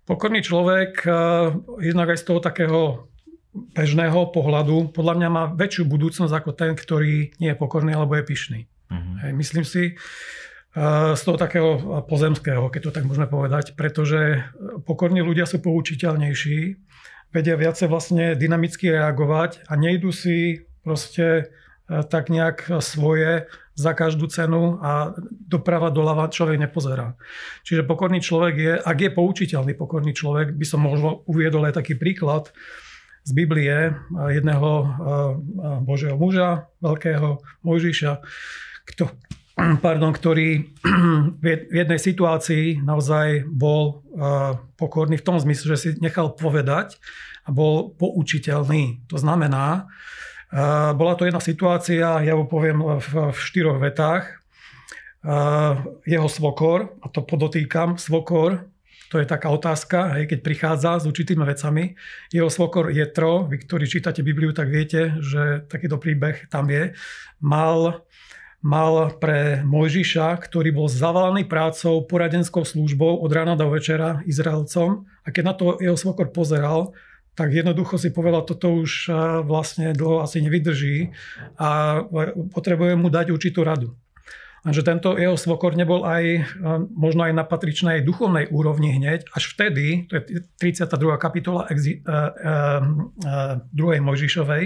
Pokorný 0.04 0.44
človek, 0.44 1.08
eh, 1.08 1.14
jednak 1.80 2.12
aj 2.12 2.20
z 2.20 2.26
toho 2.28 2.40
takého 2.44 2.82
bežného 3.54 4.34
pohľadu, 4.34 4.92
podľa 4.92 5.14
mňa 5.16 5.30
má 5.30 5.44
väčšiu 5.54 5.88
budúcnosť 5.88 6.34
ako 6.34 6.52
ten, 6.58 6.74
ktorý 6.76 7.32
nie 7.38 7.50
je 7.54 7.60
pokorný 7.60 7.96
alebo 7.96 8.18
je 8.18 8.26
pyšný. 8.26 8.60
Uh-huh. 8.92 9.16
Hej, 9.24 9.32
myslím 9.38 9.64
si, 9.64 9.84
eh, 9.96 11.14
z 11.16 11.22
toho 11.24 11.38
takého 11.40 12.04
pozemského, 12.04 12.68
keď 12.68 12.82
to 12.90 12.96
tak 13.00 13.08
môžeme 13.08 13.32
povedať, 13.32 13.80
pretože 13.80 14.44
pokorní 14.84 15.24
ľudia 15.24 15.48
sú 15.48 15.64
poučiteľnejší, 15.64 16.60
vedia 17.32 17.56
viacej 17.56 17.88
vlastne 17.88 18.36
dynamicky 18.36 18.92
reagovať 18.92 19.66
a 19.72 19.74
nejdu 19.80 20.12
si 20.12 20.68
proste 20.84 21.48
eh, 21.48 22.04
tak 22.04 22.28
nejak 22.28 22.84
svoje 22.84 23.48
za 23.74 23.98
každú 23.98 24.30
cenu 24.30 24.78
a 24.86 25.18
doprava 25.30 25.90
doľava 25.90 26.30
človek 26.30 26.62
nepozerá. 26.62 27.18
Čiže 27.66 27.90
pokorný 27.90 28.22
človek 28.22 28.56
je, 28.56 28.74
ak 28.78 28.98
je 29.02 29.10
poučiteľný 29.10 29.74
pokorný 29.74 30.14
človek, 30.14 30.54
by 30.54 30.66
som 30.66 30.86
možno 30.86 31.26
uviedol 31.26 31.66
aj 31.66 31.82
taký 31.82 31.98
príklad 31.98 32.54
z 33.24 33.32
Biblie 33.34 33.98
jedného 34.30 34.70
Božieho 35.82 36.20
muža, 36.20 36.70
veľkého 36.84 37.42
Mojžiša, 37.64 38.12
pardon, 39.80 40.12
ktorý 40.12 40.76
v 41.40 41.74
jednej 41.74 41.98
situácii 42.02 42.84
naozaj 42.84 43.48
bol 43.48 44.04
pokorný 44.76 45.18
v 45.18 45.26
tom 45.26 45.40
zmysle, 45.40 45.74
že 45.74 45.78
si 45.80 45.90
nechal 46.04 46.36
povedať 46.36 47.00
a 47.48 47.56
bol 47.56 47.96
poučiteľný. 47.96 49.08
To 49.08 49.16
znamená, 49.16 49.88
bola 50.94 51.18
to 51.18 51.26
jedna 51.26 51.42
situácia, 51.42 52.22
ja 52.22 52.34
ho 52.38 52.46
poviem 52.46 52.78
v, 53.02 53.34
v 53.34 53.38
štyroch 53.42 53.82
vetách. 53.82 54.38
Jeho 56.06 56.30
svokor, 56.30 56.94
a 57.02 57.10
to 57.10 57.26
podotýkam, 57.26 57.98
svokor, 57.98 58.70
to 59.14 59.22
je 59.22 59.30
taká 59.30 59.54
otázka, 59.54 60.18
hej, 60.18 60.26
keď 60.26 60.40
prichádza 60.42 60.92
s 61.02 61.06
určitými 61.06 61.46
vecami. 61.46 61.94
Jeho 62.34 62.50
svokor 62.50 62.90
Jetro, 62.90 63.46
vy, 63.46 63.62
ktorí 63.62 63.86
čítate 63.86 64.26
Bibliu, 64.26 64.58
tak 64.58 64.74
viete, 64.74 65.14
že 65.22 65.70
takýto 65.70 66.02
príbeh 66.02 66.50
tam 66.50 66.66
je, 66.74 66.98
mal, 67.38 68.02
mal 68.66 69.14
pre 69.22 69.62
Mojžiša, 69.62 70.34
ktorý 70.50 70.74
bol 70.74 70.90
zavalaný 70.90 71.46
prácou, 71.46 72.02
poradenskou 72.10 72.66
službou 72.66 73.22
od 73.22 73.30
rána 73.30 73.54
do 73.54 73.70
večera 73.70 74.26
Izraelcom. 74.26 75.06
A 75.24 75.30
keď 75.30 75.44
na 75.46 75.54
to 75.54 75.78
jeho 75.78 75.96
svokor 75.96 76.34
pozeral, 76.34 76.98
tak 77.34 77.50
jednoducho 77.50 77.98
si 77.98 78.14
povedal, 78.14 78.46
toto 78.46 78.78
už 78.78 79.10
vlastne 79.46 79.94
dlho 79.98 80.22
asi 80.22 80.38
nevydrží 80.46 81.10
a 81.58 82.02
potrebuje 82.54 82.94
mu 82.94 83.10
dať 83.10 83.34
určitú 83.34 83.66
radu. 83.66 83.98
Lenže 84.64 84.88
tento 84.88 85.20
jeho 85.20 85.36
svokor 85.36 85.76
nebol 85.76 86.08
aj 86.08 86.56
možno 86.96 87.28
aj 87.28 87.34
na 87.36 87.44
patričnej 87.44 88.00
duchovnej 88.00 88.48
úrovni 88.48 88.96
hneď, 88.96 89.28
až 89.36 89.52
vtedy, 89.52 90.08
to 90.08 90.24
je 90.24 90.40
32. 90.62 90.88
kapitola 91.20 91.68
exi, 91.68 92.00
uh, 92.08 92.80
2. 93.20 93.68
Mojžišovej, 93.76 94.64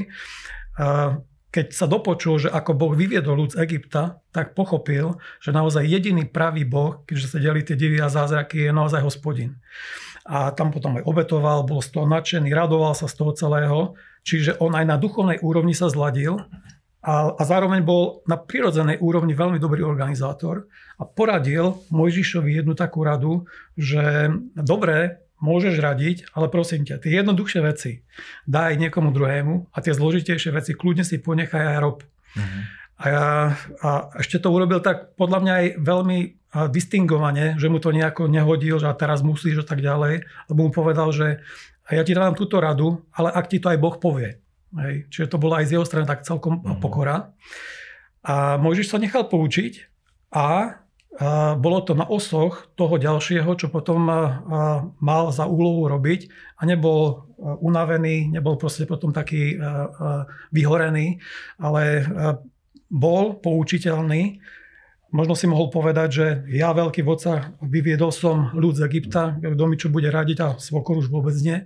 keď 1.47 1.67
sa 1.73 1.89
dopočul, 1.89 2.45
že 2.45 2.53
ako 2.53 2.77
Boh 2.77 2.93
vyviedol 2.93 3.41
ľud 3.41 3.57
z 3.57 3.65
Egypta, 3.65 4.21
tak 4.29 4.53
pochopil, 4.53 5.17
že 5.41 5.49
naozaj 5.49 5.89
jediný 5.89 6.29
pravý 6.29 6.61
Boh, 6.61 7.01
keďže 7.09 7.33
sa 7.33 7.41
delí 7.41 7.65
tie 7.65 7.73
divy 7.73 7.97
a 7.97 8.13
zázraky, 8.13 8.69
je 8.69 8.71
naozaj 8.75 9.01
hospodin 9.01 9.57
a 10.27 10.51
tam 10.51 10.75
potom 10.75 10.99
aj 10.99 11.07
obetoval, 11.07 11.63
bol 11.63 11.79
z 11.79 11.95
toho 11.95 12.05
nadšený, 12.05 12.51
radoval 12.51 12.91
sa 12.91 13.07
z 13.07 13.15
toho 13.15 13.31
celého, 13.31 13.79
čiže 14.27 14.59
on 14.59 14.75
aj 14.75 14.85
na 14.85 14.99
duchovnej 14.99 15.39
úrovni 15.39 15.71
sa 15.71 15.87
zladil 15.87 16.43
a, 16.99 17.31
a 17.31 17.41
zároveň 17.47 17.87
bol 17.87 18.19
na 18.27 18.35
prirodzenej 18.35 18.99
úrovni 18.99 19.31
veľmi 19.31 19.55
dobrý 19.55 19.87
organizátor 19.87 20.67
a 20.99 21.07
poradil 21.07 21.79
Mojžišovi 21.95 22.59
jednu 22.59 22.75
takú 22.75 23.07
radu, 23.07 23.47
že 23.79 24.27
dobre, 24.51 25.23
môžeš 25.39 25.79
radiť, 25.79 26.17
ale 26.33 26.51
prosím 26.51 26.83
ťa, 26.83 26.99
tie 26.99 27.23
jednoduchšie 27.23 27.61
veci 27.63 28.03
daj 28.49 28.75
niekomu 28.81 29.13
druhému 29.13 29.71
a 29.71 29.77
tie 29.79 29.93
zložitejšie 29.93 30.51
veci 30.51 30.73
kľudne 30.73 31.05
si 31.05 31.21
ponechaj 31.21 31.77
aj 31.77 31.79
rob. 31.79 32.03
Mm-hmm. 32.35 32.61
A, 32.97 33.03
ja, 33.05 33.25
a 33.85 33.89
ešte 34.17 34.41
to 34.41 34.49
urobil 34.49 34.81
tak 34.81 35.13
podľa 35.13 35.39
mňa 35.45 35.53
aj 35.53 35.67
veľmi 35.77 36.19
distingovane, 36.51 37.59
že 37.59 37.67
mu 37.67 37.77
to 37.77 37.91
nejako 37.91 38.31
nehodil, 38.31 38.79
že 38.79 38.87
a 38.87 38.95
teraz 38.95 39.19
musíš 39.21 39.61
a 39.61 39.67
tak 39.67 39.83
ďalej, 39.83 40.23
lebo 40.47 40.59
mu 40.67 40.71
povedal, 40.71 41.11
že 41.11 41.43
ja 41.87 42.03
ti 42.03 42.15
dávam 42.15 42.35
túto 42.35 42.59
radu, 42.59 43.03
ale 43.15 43.31
ak 43.31 43.47
ti 43.47 43.63
to 43.63 43.71
aj 43.71 43.79
Boh 43.79 43.95
povie. 43.95 44.39
Hej. 44.75 45.07
Čiže 45.07 45.31
to 45.31 45.37
bolo 45.39 45.55
aj 45.55 45.71
z 45.71 45.79
jeho 45.79 45.87
strany 45.87 46.03
tak 46.03 46.27
celkom 46.27 46.59
mm-hmm. 46.59 46.79
pokora. 46.83 47.31
A 48.27 48.59
Mojžiš 48.59 48.91
sa 48.91 48.99
nechal 48.99 49.31
poučiť 49.31 49.87
a, 50.35 50.43
a 50.43 50.49
bolo 51.55 51.79
to 51.87 51.95
na 51.95 52.03
osoch 52.03 52.67
toho 52.75 52.99
ďalšieho, 52.99 53.47
čo 53.55 53.71
potom 53.71 54.11
a, 54.11 54.11
a, 54.11 54.21
mal 54.99 55.31
za 55.31 55.47
úlohu 55.47 55.87
robiť 55.87 56.27
a 56.59 56.67
nebol 56.67 57.23
unavený, 57.39 58.27
nebol 58.27 58.59
proste 58.59 58.83
potom 58.83 59.15
taký 59.15 59.55
a, 59.55 59.61
a, 59.63 59.67
vyhorený, 60.51 61.23
ale 61.55 62.03
a, 62.03 62.03
bol 62.91 63.39
poučiteľný. 63.39 64.43
Možno 65.17 65.33
si 65.33 65.49
mohol 65.49 65.73
povedať, 65.73 66.09
že 66.13 66.25
ja, 66.53 66.77
veľký 66.77 67.01
vodca, 67.01 67.57
vyviedol 67.57 68.13
som 68.13 68.53
ľud 68.53 68.77
z 68.77 68.85
Egypta, 68.85 69.33
kto 69.41 69.63
mi 69.65 69.73
čo 69.73 69.89
bude 69.89 70.13
radiť 70.13 70.37
a 70.45 70.47
svokor 70.61 71.01
už 71.01 71.09
vôbec 71.09 71.33
nie. 71.41 71.65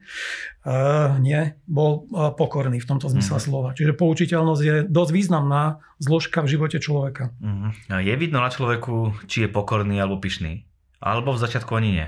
Uh, 0.64 1.20
nie, 1.20 1.60
bol 1.68 2.08
uh, 2.16 2.32
pokorný 2.32 2.80
v 2.80 2.88
tomto 2.88 3.12
zmysle 3.12 3.36
mm-hmm. 3.36 3.52
slova. 3.52 3.70
Čiže 3.76 4.00
poučiteľnosť 4.00 4.62
je 4.64 4.76
dosť 4.88 5.12
významná 5.12 5.84
zložka 6.00 6.40
v 6.48 6.52
živote 6.56 6.80
človeka. 6.80 7.36
Mm-hmm. 7.44 8.00
Je 8.08 8.14
vidno 8.16 8.40
na 8.40 8.48
človeku, 8.48 9.28
či 9.28 9.44
je 9.44 9.50
pokorný 9.52 10.00
alebo 10.00 10.24
pyšný? 10.24 10.64
Alebo 11.04 11.36
v 11.36 11.42
začiatku 11.44 11.76
ani 11.76 11.90
nie? 11.92 12.08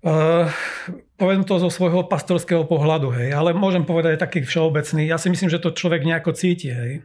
Uh, 0.00 0.48
poviem 1.20 1.44
to 1.44 1.60
zo 1.60 1.68
svojho 1.68 2.08
pastorského 2.08 2.64
pohľadu, 2.64 3.12
hej, 3.12 3.36
ale 3.36 3.52
môžem 3.52 3.84
povedať 3.84 4.16
aj 4.16 4.24
taký 4.24 4.40
všeobecný. 4.48 5.04
Ja 5.04 5.20
si 5.20 5.28
myslím, 5.28 5.52
že 5.52 5.60
to 5.60 5.76
človek 5.76 6.08
nejako 6.08 6.32
cíti, 6.32 6.72
hej. 6.72 7.04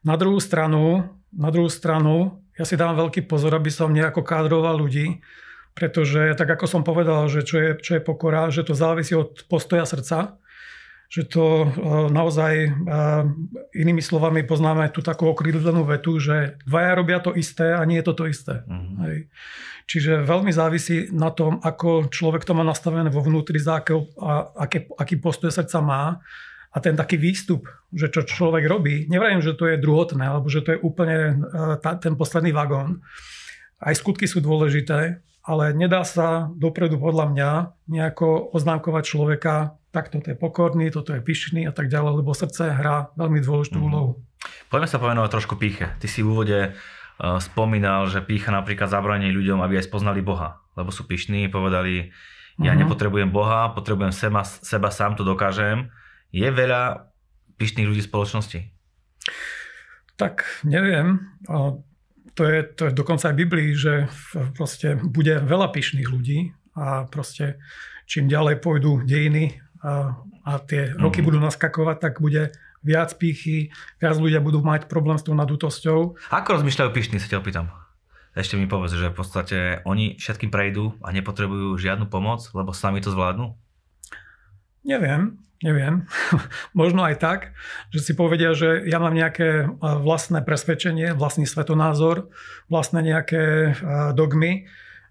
Na 0.00 0.16
druhú 0.16 0.40
stranu, 0.40 1.04
na 1.30 1.52
druhú 1.52 1.68
stranu, 1.68 2.40
ja 2.56 2.64
si 2.64 2.76
dám 2.76 2.96
veľký 2.96 3.24
pozor, 3.24 3.56
aby 3.56 3.72
som 3.72 3.92
nejako 3.92 4.20
kádroval 4.20 4.80
ľudí, 4.80 5.20
pretože 5.72 6.36
tak 6.36 6.50
ako 6.50 6.66
som 6.68 6.82
povedal, 6.84 7.24
že 7.30 7.44
čo 7.46 7.56
je, 7.56 7.70
čo 7.80 7.96
je 7.96 8.02
pokora, 8.04 8.52
že 8.52 8.66
to 8.66 8.76
závisí 8.76 9.16
od 9.16 9.46
postoja 9.48 9.88
srdca, 9.88 10.40
že 11.10 11.26
to 11.26 11.66
e, 11.66 11.68
naozaj 12.14 12.52
e, 12.66 12.70
inými 13.74 13.98
slovami 13.98 14.46
poznáme 14.46 14.86
tú 14.94 15.02
takú 15.02 15.26
okrydlenú 15.26 15.82
vetu, 15.82 16.22
že 16.22 16.60
dvaja 16.68 16.92
robia 16.94 17.18
to 17.18 17.34
isté 17.34 17.74
a 17.74 17.82
nie 17.82 17.98
je 17.98 18.06
to 18.06 18.14
to 18.14 18.24
isté. 18.30 18.54
Mm-hmm. 18.62 18.96
Hej. 19.08 19.18
Čiže 19.90 20.22
veľmi 20.22 20.54
závisí 20.54 21.10
na 21.10 21.34
tom, 21.34 21.58
ako 21.66 22.14
človek 22.14 22.46
to 22.46 22.54
má 22.54 22.62
nastavené 22.62 23.10
vo 23.10 23.26
vnútri, 23.26 23.58
za 23.58 23.82
aký, 23.82 23.98
aký, 24.54 24.86
aký 24.94 25.14
postoj 25.18 25.50
srdca 25.50 25.82
má 25.82 26.22
a 26.70 26.78
ten 26.78 26.94
taký 26.94 27.18
výstup, 27.18 27.66
že 27.90 28.06
čo 28.06 28.22
človek 28.22 28.62
robí, 28.70 29.10
nevrajím, 29.10 29.42
že 29.42 29.58
to 29.58 29.66
je 29.66 29.82
druhotné, 29.82 30.22
alebo 30.22 30.46
že 30.46 30.62
to 30.62 30.78
je 30.78 30.78
úplne 30.78 31.18
e, 31.18 31.34
tá, 31.82 31.98
ten 31.98 32.14
posledný 32.14 32.54
vagón. 32.54 33.02
Aj 33.82 33.90
skutky 33.90 34.30
sú 34.30 34.38
dôležité, 34.38 35.18
ale 35.42 35.74
nedá 35.74 36.06
sa 36.06 36.46
dopredu 36.54 37.02
podľa 37.02 37.26
mňa 37.34 37.50
nejako 37.90 38.54
oznámkovať 38.54 39.02
človeka, 39.02 39.54
tak 39.90 40.14
toto 40.14 40.30
je 40.30 40.38
pokorný, 40.38 40.94
toto 40.94 41.10
je 41.10 41.18
pyšný 41.18 41.66
a 41.66 41.74
tak 41.74 41.90
ďalej, 41.90 42.22
lebo 42.22 42.30
srdce 42.30 42.70
hrá 42.70 43.10
veľmi 43.18 43.42
dôležitú 43.42 43.82
mm. 43.82 43.86
úlohu. 43.90 44.22
Poďme 44.70 44.86
sa 44.86 45.02
povenovať 45.02 45.30
trošku 45.34 45.58
píche. 45.58 45.90
Ty 45.98 46.06
si 46.06 46.22
v 46.22 46.30
úvode 46.30 46.58
uh, 46.70 47.42
spomínal, 47.42 48.06
že 48.06 48.22
pícha 48.22 48.54
napríklad 48.54 48.86
zabranie 48.86 49.34
ľuďom, 49.34 49.58
aby 49.58 49.82
aj 49.82 49.90
spoznali 49.90 50.22
Boha, 50.22 50.62
lebo 50.78 50.94
sú 50.94 51.10
pyšní, 51.10 51.50
povedali, 51.50 52.14
ja 52.62 52.70
mm-hmm. 52.70 52.86
nepotrebujem 52.86 53.34
Boha, 53.34 53.74
potrebujem 53.74 54.14
seba, 54.14 54.46
seba 54.46 54.94
sám 54.94 55.18
to 55.18 55.26
dokážem 55.26 55.90
je 56.30 56.48
veľa 56.48 57.12
pyšných 57.58 57.86
ľudí 57.86 58.02
v 58.02 58.10
spoločnosti? 58.10 58.60
Tak 60.16 60.64
neviem. 60.64 61.36
To 62.36 62.42
je, 62.46 62.58
to 62.72 62.82
je 62.88 62.92
dokonca 62.94 63.30
aj 63.30 63.34
v 63.36 63.42
Biblii, 63.44 63.70
že 63.76 64.08
proste 64.56 64.96
bude 64.96 65.42
veľa 65.44 65.68
pyšných 65.74 66.08
ľudí 66.08 66.54
a 66.78 67.04
proste 67.10 67.60
čím 68.08 68.30
ďalej 68.30 68.62
pôjdu 68.62 69.04
dejiny 69.04 69.60
a, 69.82 70.16
a 70.44 70.52
tie 70.64 70.94
roky 70.96 71.20
mm. 71.20 71.26
budú 71.26 71.38
naskakovať, 71.42 71.96
tak 72.00 72.14
bude 72.22 72.54
viac 72.80 73.12
pýchy, 73.20 73.72
viac 74.00 74.16
ľudia 74.16 74.40
budú 74.40 74.64
mať 74.64 74.88
problém 74.88 75.20
s 75.20 75.24
tou 75.24 75.36
nadutosťou. 75.36 76.16
Ako 76.32 76.60
rozmýšľajú 76.60 76.90
pyšní, 76.96 77.20
sa 77.20 77.28
ťa 77.28 77.40
opýtam. 77.44 77.68
Ešte 78.32 78.56
mi 78.56 78.70
povedz, 78.70 78.94
že 78.94 79.10
v 79.10 79.16
podstate 79.18 79.58
oni 79.84 80.16
všetkým 80.16 80.54
prejdú 80.54 80.96
a 81.02 81.10
nepotrebujú 81.10 81.76
žiadnu 81.76 82.06
pomoc, 82.06 82.46
lebo 82.54 82.70
sami 82.70 83.02
to 83.02 83.10
zvládnu? 83.10 83.52
Neviem. 84.86 85.36
Neviem, 85.60 86.08
možno 86.80 87.04
aj 87.04 87.20
tak, 87.20 87.40
že 87.92 88.00
si 88.00 88.12
povedia, 88.16 88.56
že 88.56 88.80
ja 88.88 88.96
mám 88.96 89.12
nejaké 89.12 89.68
vlastné 89.80 90.40
presvedčenie, 90.40 91.12
vlastný 91.12 91.44
svetonázor, 91.44 92.32
vlastné 92.72 93.04
nejaké 93.04 93.76
dogmy 94.16 94.64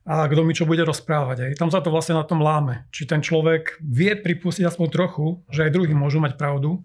a 0.10 0.25
kto 0.25 0.41
mi 0.41 0.58
čo 0.58 0.65
bude 0.65 0.82
rozprávať. 0.82 1.38
Aj. 1.46 1.51
Tam 1.53 1.70
sa 1.70 1.86
to 1.86 1.94
vlastne 1.94 2.18
na 2.18 2.25
tom 2.25 2.41
láme. 2.41 2.89
Či 2.89 3.06
ten 3.06 3.22
človek 3.22 3.77
vie 3.77 4.18
pripustiť 4.18 4.65
aspoň 4.65 4.88
trochu, 4.89 5.46
že 5.53 5.70
aj 5.70 5.74
druhý 5.77 5.94
môžu 5.94 6.18
mať 6.18 6.34
pravdu 6.34 6.82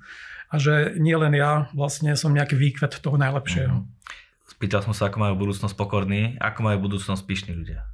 a 0.52 0.60
že 0.60 1.00
nie 1.00 1.16
len 1.16 1.32
ja 1.32 1.72
vlastne 1.72 2.12
som 2.20 2.36
nejaký 2.36 2.60
výkvet 2.60 3.00
toho 3.00 3.16
najlepšieho. 3.16 3.80
Mm-hmm. 3.80 4.52
Spýtal 4.54 4.84
som 4.84 4.92
sa, 4.92 5.08
ako 5.08 5.24
majú 5.24 5.34
budúcnosť 5.40 5.72
pokorní, 5.72 6.36
ako 6.36 6.68
majú 6.68 6.84
budúcnosť 6.84 7.24
pyšní 7.24 7.56
ľudia. 7.56 7.88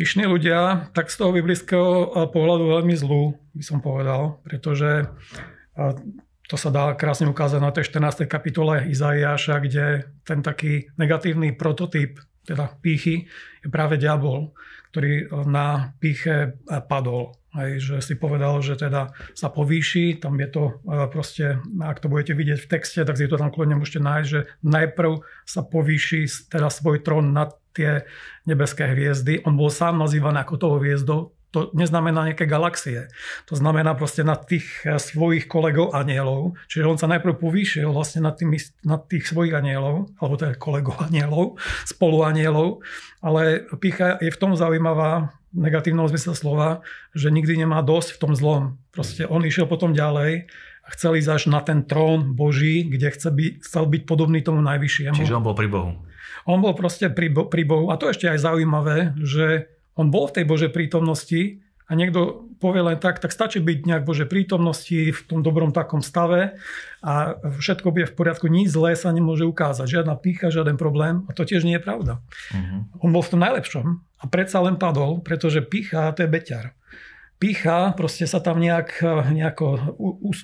Pyšní 0.00 0.24
ľudia, 0.24 0.88
tak 0.96 1.12
z 1.12 1.20
toho 1.20 1.28
biblického 1.28 2.08
eh, 2.08 2.08
pohľadu 2.32 2.72
veľmi 2.72 2.96
zlú, 2.96 3.36
by 3.52 3.60
som 3.60 3.84
povedal, 3.84 4.40
pretože 4.48 5.04
eh, 5.04 5.92
to 6.48 6.56
sa 6.56 6.72
dá 6.72 6.96
krásne 6.96 7.28
ukázať 7.28 7.60
na 7.60 7.68
tej 7.68 7.92
14. 7.92 8.24
kapitole 8.24 8.88
Izaiáša, 8.88 9.60
kde 9.60 10.08
ten 10.24 10.40
taký 10.40 10.88
negatívny 10.96 11.52
prototyp, 11.52 12.16
teda 12.48 12.80
pýchy, 12.80 13.28
je 13.60 13.68
práve 13.68 14.00
diabol, 14.00 14.56
ktorý 14.88 15.12
eh, 15.20 15.44
na 15.44 15.92
píche 16.00 16.56
padol. 16.88 17.36
Aj, 17.52 17.68
že 17.76 18.00
si 18.00 18.16
povedal, 18.16 18.56
že 18.64 18.80
teda 18.80 19.12
sa 19.36 19.52
povýši, 19.52 20.22
tam 20.22 20.38
je 20.38 20.48
to 20.48 20.80
proste, 21.10 21.60
ak 21.82 21.98
to 21.98 22.06
budete 22.06 22.32
vidieť 22.38 22.62
v 22.62 22.70
texte, 22.70 23.02
tak 23.02 23.18
si 23.18 23.26
to 23.26 23.34
tam 23.36 23.50
kľudne 23.50 23.74
môžete 23.74 23.98
nájsť, 24.00 24.28
že 24.30 24.40
najprv 24.62 25.18
sa 25.44 25.66
povýši 25.66 26.46
teda 26.46 26.70
svoj 26.70 27.02
trón 27.02 27.34
nad 27.34 27.59
tie 27.76 28.04
nebeské 28.44 28.90
hviezdy. 28.90 29.42
On 29.46 29.54
bol 29.54 29.70
sám 29.70 29.98
nazývaný 29.98 30.42
ako 30.42 30.54
toho 30.58 30.76
hviezdou, 30.78 31.34
to 31.50 31.74
neznamená 31.74 32.30
nejaké 32.30 32.46
galaxie. 32.46 33.10
To 33.50 33.58
znamená 33.58 33.98
proste 33.98 34.22
na 34.22 34.38
tých 34.38 34.66
eh, 34.86 34.96
svojich 34.96 35.50
kolegov 35.50 35.92
anielov. 35.92 36.54
Čiže 36.70 36.86
on 36.86 36.98
sa 36.98 37.10
najprv 37.10 37.42
povýšil 37.42 37.90
vlastne 37.90 38.22
na, 38.22 38.32
tými, 38.32 38.58
na 38.86 39.02
tých 39.02 39.26
svojich 39.26 39.54
anielov, 39.54 40.14
alebo 40.22 40.34
teda 40.38 40.54
kolegov 40.56 41.02
anielov, 41.02 41.58
spolu 41.82 42.22
anielov, 42.22 42.86
ale 43.18 43.66
pícha 43.82 44.16
je 44.22 44.30
v 44.30 44.40
tom 44.40 44.54
zaujímavá, 44.54 45.34
negatívnom 45.50 46.06
zmysle 46.06 46.38
slova, 46.38 46.86
že 47.10 47.34
nikdy 47.34 47.66
nemá 47.66 47.82
dosť 47.82 48.14
v 48.14 48.20
tom 48.22 48.32
zlom. 48.38 48.78
Proste 48.94 49.26
on 49.26 49.42
išiel 49.42 49.66
potom 49.66 49.90
ďalej 49.90 50.46
a 50.86 50.88
chcel 50.94 51.18
ísť 51.18 51.30
až 51.30 51.42
na 51.50 51.58
ten 51.58 51.82
trón 51.82 52.38
Boží, 52.38 52.86
kde 52.86 53.10
chce 53.10 53.34
byť, 53.34 53.52
chcel 53.66 53.84
byť 53.90 54.02
podobný 54.06 54.46
tomu 54.46 54.62
najvyššiemu. 54.62 55.18
Čiže 55.18 55.34
on 55.34 55.42
bol 55.42 55.58
pri 55.58 55.66
Bohu. 55.66 55.98
On 56.48 56.58
bol 56.60 56.72
proste 56.76 57.08
pri, 57.12 57.30
pri 57.32 57.62
Bohu. 57.64 57.92
A 57.92 57.98
to 58.00 58.08
ešte 58.10 58.30
aj 58.30 58.40
zaujímavé, 58.40 59.16
že 59.20 59.70
on 59.98 60.08
bol 60.08 60.30
v 60.30 60.40
tej 60.40 60.44
Božej 60.48 60.70
prítomnosti 60.72 61.60
a 61.90 61.98
niekto 61.98 62.46
povie 62.62 62.86
len 62.86 63.02
tak, 63.02 63.18
tak 63.18 63.34
stačí 63.34 63.58
byť 63.58 63.78
nejak 63.82 64.06
Bože 64.06 64.22
prítomnosti 64.22 65.10
v 65.10 65.20
tom 65.26 65.42
dobrom 65.42 65.74
takom 65.74 66.06
stave 66.06 66.54
a 67.02 67.34
všetko 67.42 67.90
bude 67.90 68.06
v 68.06 68.14
poriadku, 68.14 68.46
nič 68.46 68.70
zlé 68.70 68.94
sa 68.94 69.10
nemôže 69.10 69.42
ukázať, 69.42 69.90
žiadna 69.90 70.14
pícha, 70.14 70.54
žiaden 70.54 70.78
problém 70.78 71.26
a 71.26 71.34
to 71.34 71.42
tiež 71.42 71.66
nie 71.66 71.74
je 71.74 71.82
pravda. 71.82 72.22
Uh-huh. 72.54 72.86
On 73.02 73.10
bol 73.10 73.26
v 73.26 73.32
tom 73.34 73.42
najlepšom 73.42 73.86
a 74.22 74.24
predsa 74.30 74.62
len 74.62 74.78
padol, 74.78 75.18
pretože 75.18 75.66
pícha 75.66 76.14
to 76.14 76.22
je 76.22 76.30
beťar. 76.30 76.78
Pícha 77.40 77.96
proste 77.96 78.28
sa 78.28 78.36
tam 78.36 78.60
nejak, 78.60 79.00
nejako 79.32 79.96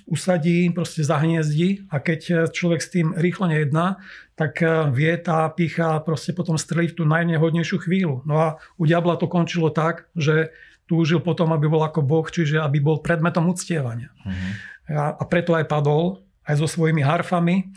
usadí, 0.09 0.73
proste 0.73 1.05
zahniezdí 1.05 1.85
a 1.93 2.01
keď 2.01 2.49
človek 2.49 2.81
s 2.81 2.89
tým 2.89 3.13
rýchlo 3.13 3.53
nejedná, 3.53 4.01
tak 4.33 4.65
vie 4.97 5.13
tá 5.21 5.45
pícha 5.53 6.01
proste 6.01 6.33
potom 6.33 6.57
streliť 6.57 6.97
v 6.97 6.99
tú 6.99 7.05
najnehodnejšiu 7.05 7.85
chvíľu. 7.85 8.25
No 8.25 8.41
a 8.41 8.49
u 8.81 8.89
diabla 8.89 9.21
to 9.21 9.29
končilo 9.29 9.69
tak, 9.69 10.09
že 10.17 10.57
túžil 10.89 11.21
potom, 11.21 11.53
aby 11.53 11.69
bol 11.69 11.85
ako 11.85 12.01
Boh, 12.01 12.25
čiže 12.25 12.65
aby 12.65 12.81
bol 12.81 13.05
predmetom 13.05 13.45
uctievania. 13.51 14.09
Uh-huh. 14.25 14.51
A, 14.97 15.21
a 15.21 15.23
preto 15.29 15.53
aj 15.53 15.69
padol, 15.69 16.26
aj 16.47 16.63
so 16.63 16.67
svojimi 16.71 17.03
harfami 17.03 17.75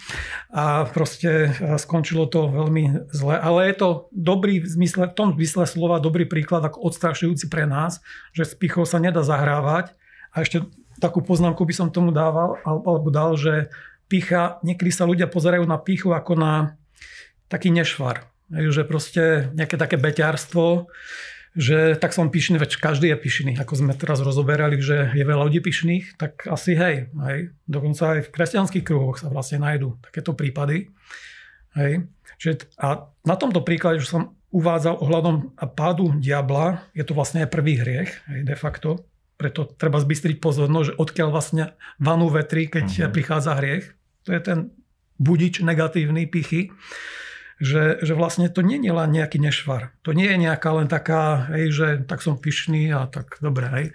a 0.53 0.85
proste 0.85 1.49
skončilo 1.81 2.29
to 2.29 2.53
veľmi 2.53 3.09
zle. 3.09 3.33
Ale 3.33 3.65
je 3.65 3.75
to 3.81 3.89
dobrý 4.13 4.61
v, 4.61 4.67
zmysle, 4.69 5.09
v 5.09 5.17
tom 5.17 5.33
zmysle 5.33 5.65
slova 5.65 5.97
dobrý 5.97 6.29
príklad 6.29 6.61
ako 6.61 6.85
odstrašujúci 6.93 7.49
pre 7.49 7.65
nás, 7.65 7.97
že 8.31 8.45
s 8.45 8.53
pichou 8.53 8.85
sa 8.85 9.01
nedá 9.01 9.25
zahrávať. 9.25 9.97
A 10.29 10.45
ešte 10.45 10.69
takú 11.01 11.25
poznámku 11.25 11.65
by 11.65 11.73
som 11.73 11.89
tomu 11.89 12.13
dával, 12.13 12.61
alebo 12.61 13.09
dal, 13.09 13.33
že 13.33 13.73
picha, 14.05 14.61
niekedy 14.61 14.93
sa 14.93 15.09
ľudia 15.09 15.25
pozerajú 15.25 15.65
na 15.65 15.81
pichu 15.81 16.13
ako 16.13 16.37
na 16.37 16.77
taký 17.49 17.73
nešvar. 17.73 18.29
Že 18.53 18.85
proste 18.85 19.49
nejaké 19.57 19.77
také 19.77 19.97
beťarstvo, 19.97 20.89
že 21.57 21.97
tak 21.97 22.13
som 22.13 22.29
pyšný, 22.29 22.61
veď 22.61 22.77
každý 22.77 23.09
je 23.09 23.17
pyšný, 23.17 23.51
ako 23.57 23.73
sme 23.81 23.93
teraz 23.97 24.21
rozoberali, 24.21 24.77
že 24.77 25.09
je 25.17 25.25
veľa 25.25 25.49
ľudí 25.49 25.65
pyšných, 25.65 26.19
tak 26.21 26.45
asi 26.45 26.77
hej, 26.77 27.09
hej. 27.09 27.39
Dokonca 27.65 28.17
aj 28.17 28.29
v 28.29 28.33
kresťanských 28.33 28.85
kruhoch 28.85 29.17
sa 29.17 29.33
vlastne 29.33 29.65
nájdú 29.65 29.97
takéto 30.05 30.37
prípady. 30.37 30.93
Hej. 31.73 32.05
Čiže, 32.37 32.69
a 32.77 33.09
na 33.25 33.35
tomto 33.35 33.65
príklade, 33.65 34.01
že 34.01 34.13
som 34.13 34.37
uvádzal 34.49 35.01
ohľadom 35.01 35.57
pádu 35.73 36.13
diabla, 36.17 36.85
je 36.93 37.05
to 37.05 37.13
vlastne 37.17 37.45
aj 37.45 37.53
prvý 37.53 37.81
hriech, 37.81 38.11
hej, 38.29 38.41
de 38.45 38.55
facto. 38.57 39.05
Preto 39.39 39.63
treba 39.65 39.97
zbystriť 40.03 40.43
pozornosť, 40.43 40.87
že 40.91 40.97
odkiaľ 40.99 41.29
vlastne 41.31 41.73
vanú 41.95 42.27
vetri, 42.27 42.67
keď 42.67 42.85
uh-huh. 42.91 43.11
prichádza 43.13 43.55
hriech. 43.55 43.95
To 44.27 44.35
je 44.35 44.41
ten 44.43 44.59
budič 45.15 45.63
negatívny 45.63 46.27
pichy 46.27 46.71
že, 47.59 47.99
že 47.99 48.15
vlastne 48.15 48.47
to 48.47 48.63
nie 48.63 48.79
je 48.79 48.91
len 48.91 49.11
nejaký 49.11 49.37
nešvar. 49.37 49.91
To 50.07 50.15
nie 50.15 50.31
je 50.31 50.39
nejaká 50.39 50.71
len 50.73 50.87
taká, 50.87 51.51
hej, 51.51 51.75
že 51.75 51.87
tak 52.07 52.23
som 52.23 52.39
pyšný 52.39 52.89
a 52.95 53.05
tak 53.11 53.37
dobre. 53.43 53.67
Hej. 53.67 53.85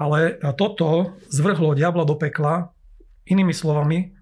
Ale 0.00 0.40
toto 0.56 1.14
zvrhlo 1.28 1.76
diabla 1.76 2.08
do 2.08 2.16
pekla, 2.16 2.72
inými 3.28 3.52
slovami, 3.52 4.16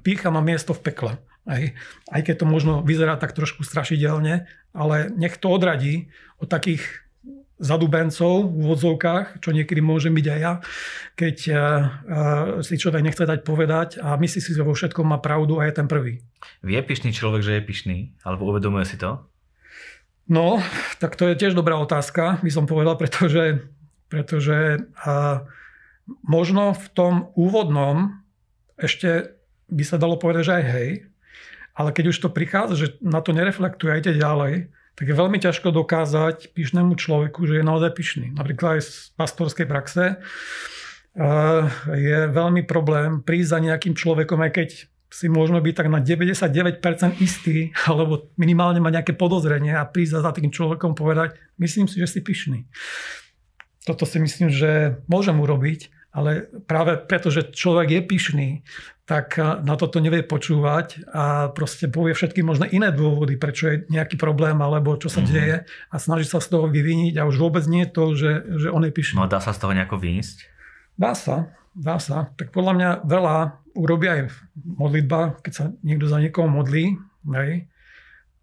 pícha 0.00 0.30
má 0.30 0.40
miesto 0.40 0.72
v 0.72 0.84
pekle. 0.86 1.12
Hej. 1.44 1.76
Aj 2.08 2.20
keď 2.24 2.40
to 2.40 2.46
možno 2.48 2.80
vyzerá 2.80 3.20
tak 3.20 3.36
trošku 3.36 3.66
strašidelne, 3.66 4.48
ale 4.72 4.96
nech 5.12 5.36
to 5.36 5.52
odradí 5.52 6.08
od 6.40 6.48
takých 6.48 7.03
zadubencov 7.64 8.52
v 8.52 8.60
úvodzovkách, 8.60 9.40
čo 9.40 9.56
niekedy 9.56 9.80
môže 9.80 10.12
byť 10.12 10.26
aj 10.28 10.38
ja, 10.44 10.52
keď 11.16 11.36
uh, 11.48 11.56
si 12.60 12.76
človek 12.76 13.00
nechce 13.00 13.24
dať 13.24 13.40
povedať 13.40 13.88
a 14.04 14.20
myslí 14.20 14.40
si, 14.44 14.52
že 14.52 14.60
vo 14.60 14.76
všetkom 14.76 15.08
má 15.08 15.18
pravdu 15.24 15.56
a 15.56 15.64
je 15.64 15.80
ten 15.80 15.88
prvý. 15.88 16.20
Vie 16.60 16.76
pyšný 16.84 17.16
človek, 17.16 17.40
že 17.40 17.56
je 17.56 17.62
pyšný? 17.64 17.98
Alebo 18.20 18.52
uvedomuje 18.52 18.84
si 18.84 19.00
to? 19.00 19.24
No, 20.28 20.60
tak 21.00 21.16
to 21.16 21.28
je 21.32 21.40
tiež 21.40 21.56
dobrá 21.56 21.80
otázka, 21.80 22.44
by 22.44 22.50
som 22.52 22.68
povedal, 22.68 23.00
pretože, 23.00 23.64
pretože 24.12 24.84
uh, 25.04 25.44
možno 26.24 26.76
v 26.76 26.86
tom 26.92 27.14
úvodnom 27.32 28.20
ešte 28.76 29.32
by 29.72 29.84
sa 29.84 29.96
dalo 29.96 30.20
povedať, 30.20 30.42
že 30.44 30.56
aj 30.60 30.64
hej, 30.68 30.90
ale 31.74 31.90
keď 31.90 32.04
už 32.12 32.18
to 32.22 32.28
prichádza, 32.30 32.74
že 32.76 32.86
na 33.00 33.18
to 33.24 33.34
nereflektuje 33.34 33.90
aj 33.90 34.02
ďalej, 34.14 34.70
tak 34.94 35.10
je 35.10 35.14
veľmi 35.14 35.38
ťažko 35.42 35.74
dokázať 35.74 36.54
pyšnému 36.54 36.94
človeku, 36.94 37.42
že 37.50 37.60
je 37.60 37.64
naozaj 37.66 37.90
pyšný. 37.98 38.26
Napríklad 38.34 38.78
aj 38.78 38.82
z 38.86 38.94
pastorskej 39.18 39.66
praxe 39.66 40.04
eh, 40.14 41.62
je 41.90 42.18
veľmi 42.30 42.62
problém 42.62 43.22
prísť 43.22 43.50
za 43.50 43.58
nejakým 43.58 43.94
človekom, 43.98 44.38
aj 44.38 44.52
keď 44.54 44.68
si 45.14 45.30
môžeme 45.30 45.62
byť 45.62 45.74
tak 45.78 45.88
na 45.94 46.02
99% 46.02 47.22
istý, 47.22 47.70
alebo 47.90 48.30
minimálne 48.34 48.82
mať 48.82 48.92
nejaké 49.02 49.12
podozrenie 49.14 49.74
a 49.74 49.86
prísť 49.86 50.22
za 50.22 50.32
tým 50.34 50.50
človekom 50.50 50.98
povedať, 50.98 51.38
myslím 51.62 51.86
si, 51.86 52.02
že 52.02 52.10
si 52.10 52.20
pyšný. 52.22 52.66
Toto 53.86 54.08
si 54.08 54.16
myslím, 54.18 54.48
že 54.48 54.98
môžem 55.06 55.36
urobiť, 55.36 55.92
ale 56.14 56.46
práve 56.70 57.02
preto, 57.10 57.28
že 57.34 57.50
človek 57.50 57.88
je 57.90 58.00
pyšný, 58.06 58.48
tak 59.04 59.36
na 59.36 59.74
toto 59.76 60.00
nevie 60.00 60.24
počúvať 60.24 61.10
a 61.12 61.52
proste 61.52 61.92
povie 61.92 62.16
všetky 62.16 62.40
možné 62.40 62.72
iné 62.72 62.88
dôvody, 62.88 63.36
prečo 63.36 63.68
je 63.68 63.76
nejaký 63.92 64.16
problém 64.16 64.56
alebo 64.64 64.96
čo 64.96 65.12
sa 65.12 65.20
mm-hmm. 65.20 65.34
deje 65.34 65.56
a 65.68 65.96
snaží 66.00 66.24
sa 66.24 66.40
z 66.40 66.48
toho 66.54 66.72
vyviniť 66.72 67.20
a 67.20 67.28
už 67.28 67.36
vôbec 67.36 67.66
nie 67.68 67.84
je 67.84 67.90
to, 67.92 68.04
že, 68.16 68.32
že 68.64 68.68
on 68.72 68.86
je 68.86 68.92
pyšný. 68.94 69.20
No 69.20 69.28
dá 69.28 69.44
sa 69.44 69.52
z 69.52 69.60
toho 69.60 69.76
nejako 69.76 70.00
vynísť? 70.00 70.48
Dá 70.96 71.12
sa, 71.12 71.52
dá 71.76 72.00
sa. 72.00 72.32
Tak 72.38 72.54
podľa 72.54 72.72
mňa 72.78 72.90
veľa 73.04 73.36
urobí 73.76 74.06
aj 74.08 74.20
modlitba, 74.56 75.42
keď 75.42 75.52
sa 75.52 75.64
niekto 75.84 76.08
za 76.08 76.22
niekoho 76.22 76.48
modlí, 76.48 76.96
hej. 77.34 77.68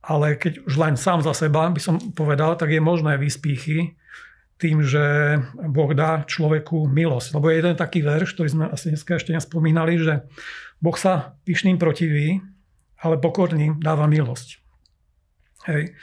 ale 0.03 0.27
keď 0.38 0.67
už 0.67 0.75
len 0.77 0.93
sám 0.93 1.25
za 1.25 1.34
seba 1.34 1.71
by 1.71 1.81
som 1.81 1.97
povedal, 2.13 2.53
tak 2.53 2.69
je 2.69 2.84
možné 2.84 3.17
vyspíchy 3.17 3.97
tým, 4.62 4.86
že 4.86 5.38
Boh 5.74 5.89
dá 5.97 6.21
človeku 6.21 6.86
milosť. 6.86 7.34
Lebo 7.34 7.50
je 7.50 7.58
jeden 7.58 7.74
taký 7.74 8.06
verš, 8.06 8.38
ktorý 8.38 8.50
sme 8.54 8.65
asi 8.69 8.93
dneska 8.93 9.17
ešte 9.17 9.34
nespomínali, 9.34 9.97
že 9.97 10.30
Boh 10.78 10.93
sa 10.93 11.34
pyšným 11.50 11.82
protiví, 11.82 12.45
ale 13.02 13.17
pokorným 13.17 13.82
dáva 13.82 14.06
milosť. 14.06 14.62
Hej. 15.65 15.93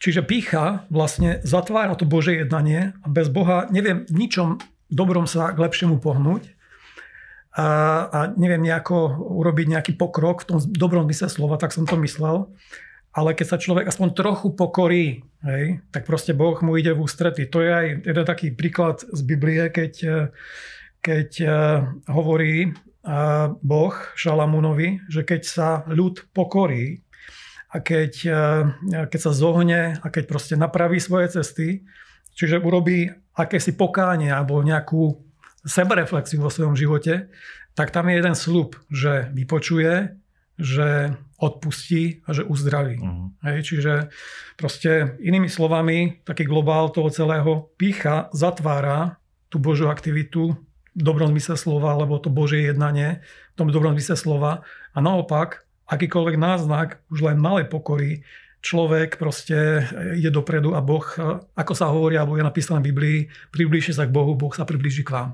Čiže 0.00 0.24
pícha 0.24 0.88
vlastne 0.88 1.40
zatvára 1.44 1.96
to 1.96 2.08
Bože 2.08 2.32
jednanie 2.32 2.96
a 3.04 3.06
bez 3.08 3.28
Boha 3.28 3.68
neviem 3.68 4.08
ničom 4.08 4.60
dobrom 4.88 5.28
sa 5.28 5.52
k 5.52 5.60
lepšiemu 5.60 6.00
pohnúť 6.00 6.52
a, 7.52 7.68
a 8.08 8.18
neviem 8.40 8.64
nejako 8.64 9.20
urobiť 9.36 9.66
nejaký 9.68 9.92
pokrok 10.00 10.44
v 10.44 10.48
tom 10.48 10.58
dobrom 10.64 11.04
mysle 11.12 11.28
slova, 11.28 11.60
tak 11.60 11.76
som 11.76 11.84
to 11.84 12.00
myslel 12.00 12.48
ale 13.12 13.36
keď 13.36 13.46
sa 13.46 13.60
človek 13.60 13.84
aspoň 13.92 14.08
trochu 14.16 14.48
pokorí, 14.56 15.20
hej, 15.44 15.84
tak 15.92 16.08
proste 16.08 16.32
Boh 16.32 16.56
mu 16.64 16.80
ide 16.80 16.96
v 16.96 17.04
ústrety. 17.04 17.44
To 17.52 17.60
je 17.60 17.70
aj 17.70 17.86
jeden 18.08 18.24
taký 18.24 18.56
príklad 18.56 19.04
z 19.04 19.20
Biblie, 19.20 19.68
keď, 19.68 19.92
keď 21.04 21.30
eh, 21.44 21.52
hovorí 22.08 22.72
eh, 22.72 23.46
Boh 23.60 23.94
Šalamúnovi, 24.16 25.04
že 25.12 25.28
keď 25.28 25.42
sa 25.44 25.68
ľud 25.92 26.32
pokorí 26.32 27.04
a 27.68 27.84
keď, 27.84 28.12
eh, 28.24 28.62
keď 29.04 29.20
sa 29.20 29.32
zohne 29.36 30.00
a 30.00 30.06
keď 30.08 30.24
proste 30.24 30.54
napraví 30.56 30.96
svoje 30.96 31.36
cesty, 31.36 31.84
čiže 32.32 32.64
urobí 32.64 33.12
akési 33.36 33.76
pokánie 33.76 34.32
alebo 34.32 34.64
nejakú 34.64 35.20
sebereflexiu 35.68 36.40
vo 36.40 36.48
svojom 36.48 36.80
živote, 36.80 37.28
tak 37.76 37.92
tam 37.92 38.08
je 38.08 38.20
jeden 38.20 38.36
slub, 38.36 38.76
že 38.88 39.32
vypočuje, 39.32 40.21
že 40.62 41.18
odpustí 41.42 42.22
a 42.22 42.30
že 42.30 42.46
uzdraví. 42.46 43.02
Uh-huh. 43.02 43.34
Hej, 43.42 43.66
čiže 43.66 43.92
proste 44.54 45.18
inými 45.18 45.50
slovami, 45.50 46.22
taký 46.22 46.46
globál 46.46 46.94
toho 46.94 47.10
celého 47.10 47.74
pícha 47.74 48.30
zatvára 48.30 49.18
tú 49.50 49.58
Božiu 49.58 49.90
aktivitu 49.90 50.54
v 50.94 51.02
dobrom 51.02 51.34
zmysle 51.34 51.58
slova, 51.58 51.98
alebo 51.98 52.22
to 52.22 52.30
Božie 52.30 52.70
jednanie 52.70 53.26
v 53.52 53.54
tom 53.58 53.68
dobrom 53.74 53.98
zmysle 53.98 54.14
slova. 54.14 54.62
A 54.94 54.98
naopak, 55.02 55.66
akýkoľvek 55.90 56.36
náznak 56.38 57.02
už 57.10 57.26
len 57.26 57.42
malej 57.42 57.66
pokory, 57.66 58.22
človek 58.62 59.18
proste 59.18 59.82
ide 60.14 60.30
dopredu 60.30 60.78
a 60.78 60.80
Boh, 60.80 61.02
ako 61.58 61.72
sa 61.74 61.90
hovorí, 61.90 62.14
alebo 62.14 62.38
je 62.38 62.46
napísané 62.46 62.78
v 62.78 62.94
Biblii, 62.94 63.18
priblíži 63.50 63.90
sa 63.90 64.06
k 64.06 64.14
Bohu, 64.14 64.38
Boh 64.38 64.54
sa 64.54 64.62
priblíži 64.62 65.02
k 65.02 65.10
vám. 65.10 65.30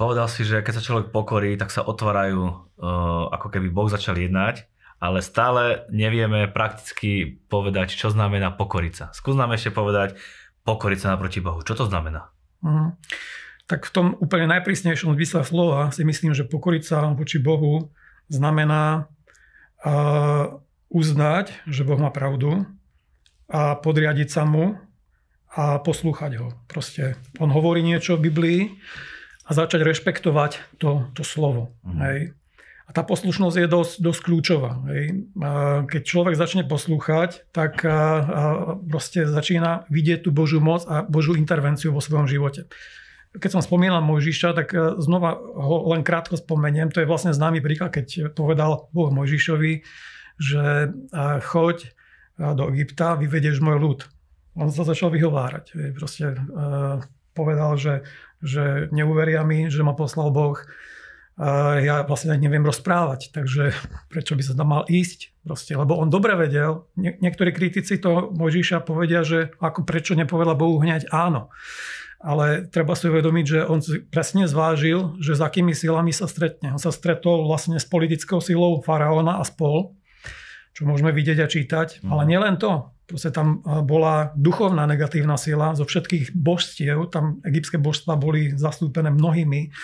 Povedal 0.00 0.32
si, 0.32 0.48
že 0.48 0.64
keď 0.64 0.80
sa 0.80 0.86
človek 0.88 1.12
pokorí, 1.12 1.60
tak 1.60 1.68
sa 1.68 1.84
otvárajú, 1.84 2.40
uh, 2.40 3.28
ako 3.36 3.52
keby 3.52 3.68
Boh 3.68 3.92
začal 3.92 4.16
jednať 4.16 4.69
ale 5.00 5.24
stále 5.24 5.88
nevieme 5.88 6.44
prakticky 6.46 7.40
povedať, 7.48 7.96
čo 7.96 8.12
znamená 8.12 8.52
pokoriť 8.52 8.92
sa. 8.92 9.06
Skús 9.16 9.34
nám 9.34 9.56
ešte 9.56 9.72
povedať 9.72 10.20
pokoriť 10.68 10.98
sa 11.00 11.16
naproti 11.16 11.40
Bohu. 11.40 11.64
Čo 11.64 11.72
to 11.72 11.84
znamená? 11.88 12.28
Uh-huh. 12.60 12.92
Tak 13.64 13.88
v 13.88 13.92
tom 13.96 14.06
úplne 14.20 14.44
najprísnejšom 14.52 15.16
zmysle 15.16 15.40
slova 15.48 15.88
si 15.88 16.04
myslím, 16.04 16.36
že 16.36 16.44
pokoriť 16.44 16.82
sa 16.84 17.08
voči 17.16 17.40
Bohu 17.40 17.88
znamená 18.28 19.08
uh, 19.80 20.60
uznať, 20.92 21.64
že 21.64 21.82
Boh 21.88 21.96
má 21.96 22.12
pravdu 22.12 22.68
a 23.48 23.80
podriadiť 23.80 24.28
sa 24.28 24.44
mu 24.44 24.76
a 25.50 25.80
poslúchať 25.82 26.38
ho. 26.38 26.54
Proste 26.70 27.18
on 27.42 27.50
hovorí 27.50 27.82
niečo 27.82 28.14
v 28.20 28.30
Biblii 28.30 28.60
a 29.48 29.50
začať 29.50 29.82
rešpektovať 29.82 30.78
to, 30.78 31.10
to 31.16 31.26
slovo. 31.26 31.74
Mm. 31.82 31.98
Hej. 32.04 32.18
A 32.90 32.92
tá 32.92 33.06
poslušnosť 33.06 33.54
je 33.54 33.68
dosť, 33.70 33.94
dosť 34.02 34.20
kľúčová. 34.26 34.82
Hej. 34.90 35.30
Keď 35.86 36.02
človek 36.02 36.34
začne 36.34 36.66
poslúchať, 36.66 37.46
tak 37.54 37.86
proste 38.90 39.30
začína 39.30 39.86
vidieť 39.86 40.26
tú 40.26 40.34
Božiu 40.34 40.58
moc 40.58 40.82
a 40.90 41.06
Božiu 41.06 41.38
intervenciu 41.38 41.94
vo 41.94 42.02
svojom 42.02 42.26
živote. 42.26 42.66
Keď 43.30 43.50
som 43.54 43.62
spomínal 43.62 44.02
Mojžiša, 44.02 44.58
tak 44.58 44.74
znova 44.98 45.38
ho 45.38 45.86
len 45.94 46.02
krátko 46.02 46.34
spomeniem. 46.34 46.90
To 46.90 46.98
je 46.98 47.06
vlastne 47.06 47.30
známy 47.30 47.62
príklad, 47.62 47.94
keď 47.94 48.34
povedal 48.34 48.90
Boh 48.90 49.14
Mojžišovi, 49.14 49.86
že 50.42 50.90
choď 51.46 51.94
do 52.42 52.74
Egypta, 52.74 53.14
vyvedieš 53.14 53.62
môj 53.62 53.78
ľud. 53.78 54.00
On 54.58 54.66
sa 54.74 54.82
začal 54.82 55.14
vyhovárať. 55.14 55.94
Proste 55.94 56.34
povedal, 57.38 57.78
že, 57.78 58.02
že 58.42 58.90
neuveria 58.90 59.46
mi, 59.46 59.70
že 59.70 59.86
ma 59.86 59.94
poslal 59.94 60.34
Boh 60.34 60.58
ja 61.80 62.04
vlastne 62.04 62.36
neviem 62.36 62.64
rozprávať, 62.66 63.32
takže 63.32 63.72
prečo 64.12 64.36
by 64.36 64.42
sa 64.44 64.52
tam 64.56 64.74
mal 64.74 64.82
ísť? 64.88 65.32
Proste, 65.40 65.72
lebo 65.72 65.96
on 65.96 66.12
dobre 66.12 66.36
vedel, 66.36 66.84
nie, 67.00 67.16
niektorí 67.16 67.56
kritici 67.56 67.96
to 67.96 68.28
Mojžiša 68.36 68.84
povedia, 68.84 69.24
že 69.24 69.56
ako 69.56 69.88
prečo 69.88 70.12
nepovedal 70.12 70.52
Bohu 70.52 70.76
hneď 70.84 71.08
áno. 71.08 71.48
Ale 72.20 72.68
treba 72.68 72.92
si 72.92 73.08
uvedomiť, 73.08 73.44
že 73.48 73.58
on 73.64 73.80
presne 74.12 74.44
zvážil, 74.44 75.16
že 75.24 75.32
s 75.32 75.40
akými 75.40 75.72
silami 75.72 76.12
sa 76.12 76.28
stretne. 76.28 76.76
On 76.76 76.82
sa 76.82 76.92
stretol 76.92 77.48
vlastne 77.48 77.80
s 77.80 77.88
politickou 77.88 78.44
silou 78.44 78.84
faraóna 78.84 79.40
a 79.40 79.44
spol, 79.48 79.96
čo 80.76 80.84
môžeme 80.84 81.16
vidieť 81.16 81.38
a 81.40 81.48
čítať. 81.48 82.04
Mm. 82.04 82.08
Ale 82.12 82.22
nielen 82.28 82.54
to. 82.60 82.92
Proste 83.10 83.34
tam 83.34 83.58
bola 83.82 84.30
duchovná 84.38 84.86
negatívna 84.86 85.34
sila 85.34 85.74
zo 85.74 85.82
všetkých 85.82 86.30
božstiev. 86.30 87.10
Tam 87.10 87.42
egyptské 87.42 87.74
božstva 87.82 88.14
boli 88.14 88.54
zastúpené 88.54 89.10
mnohými 89.10 89.74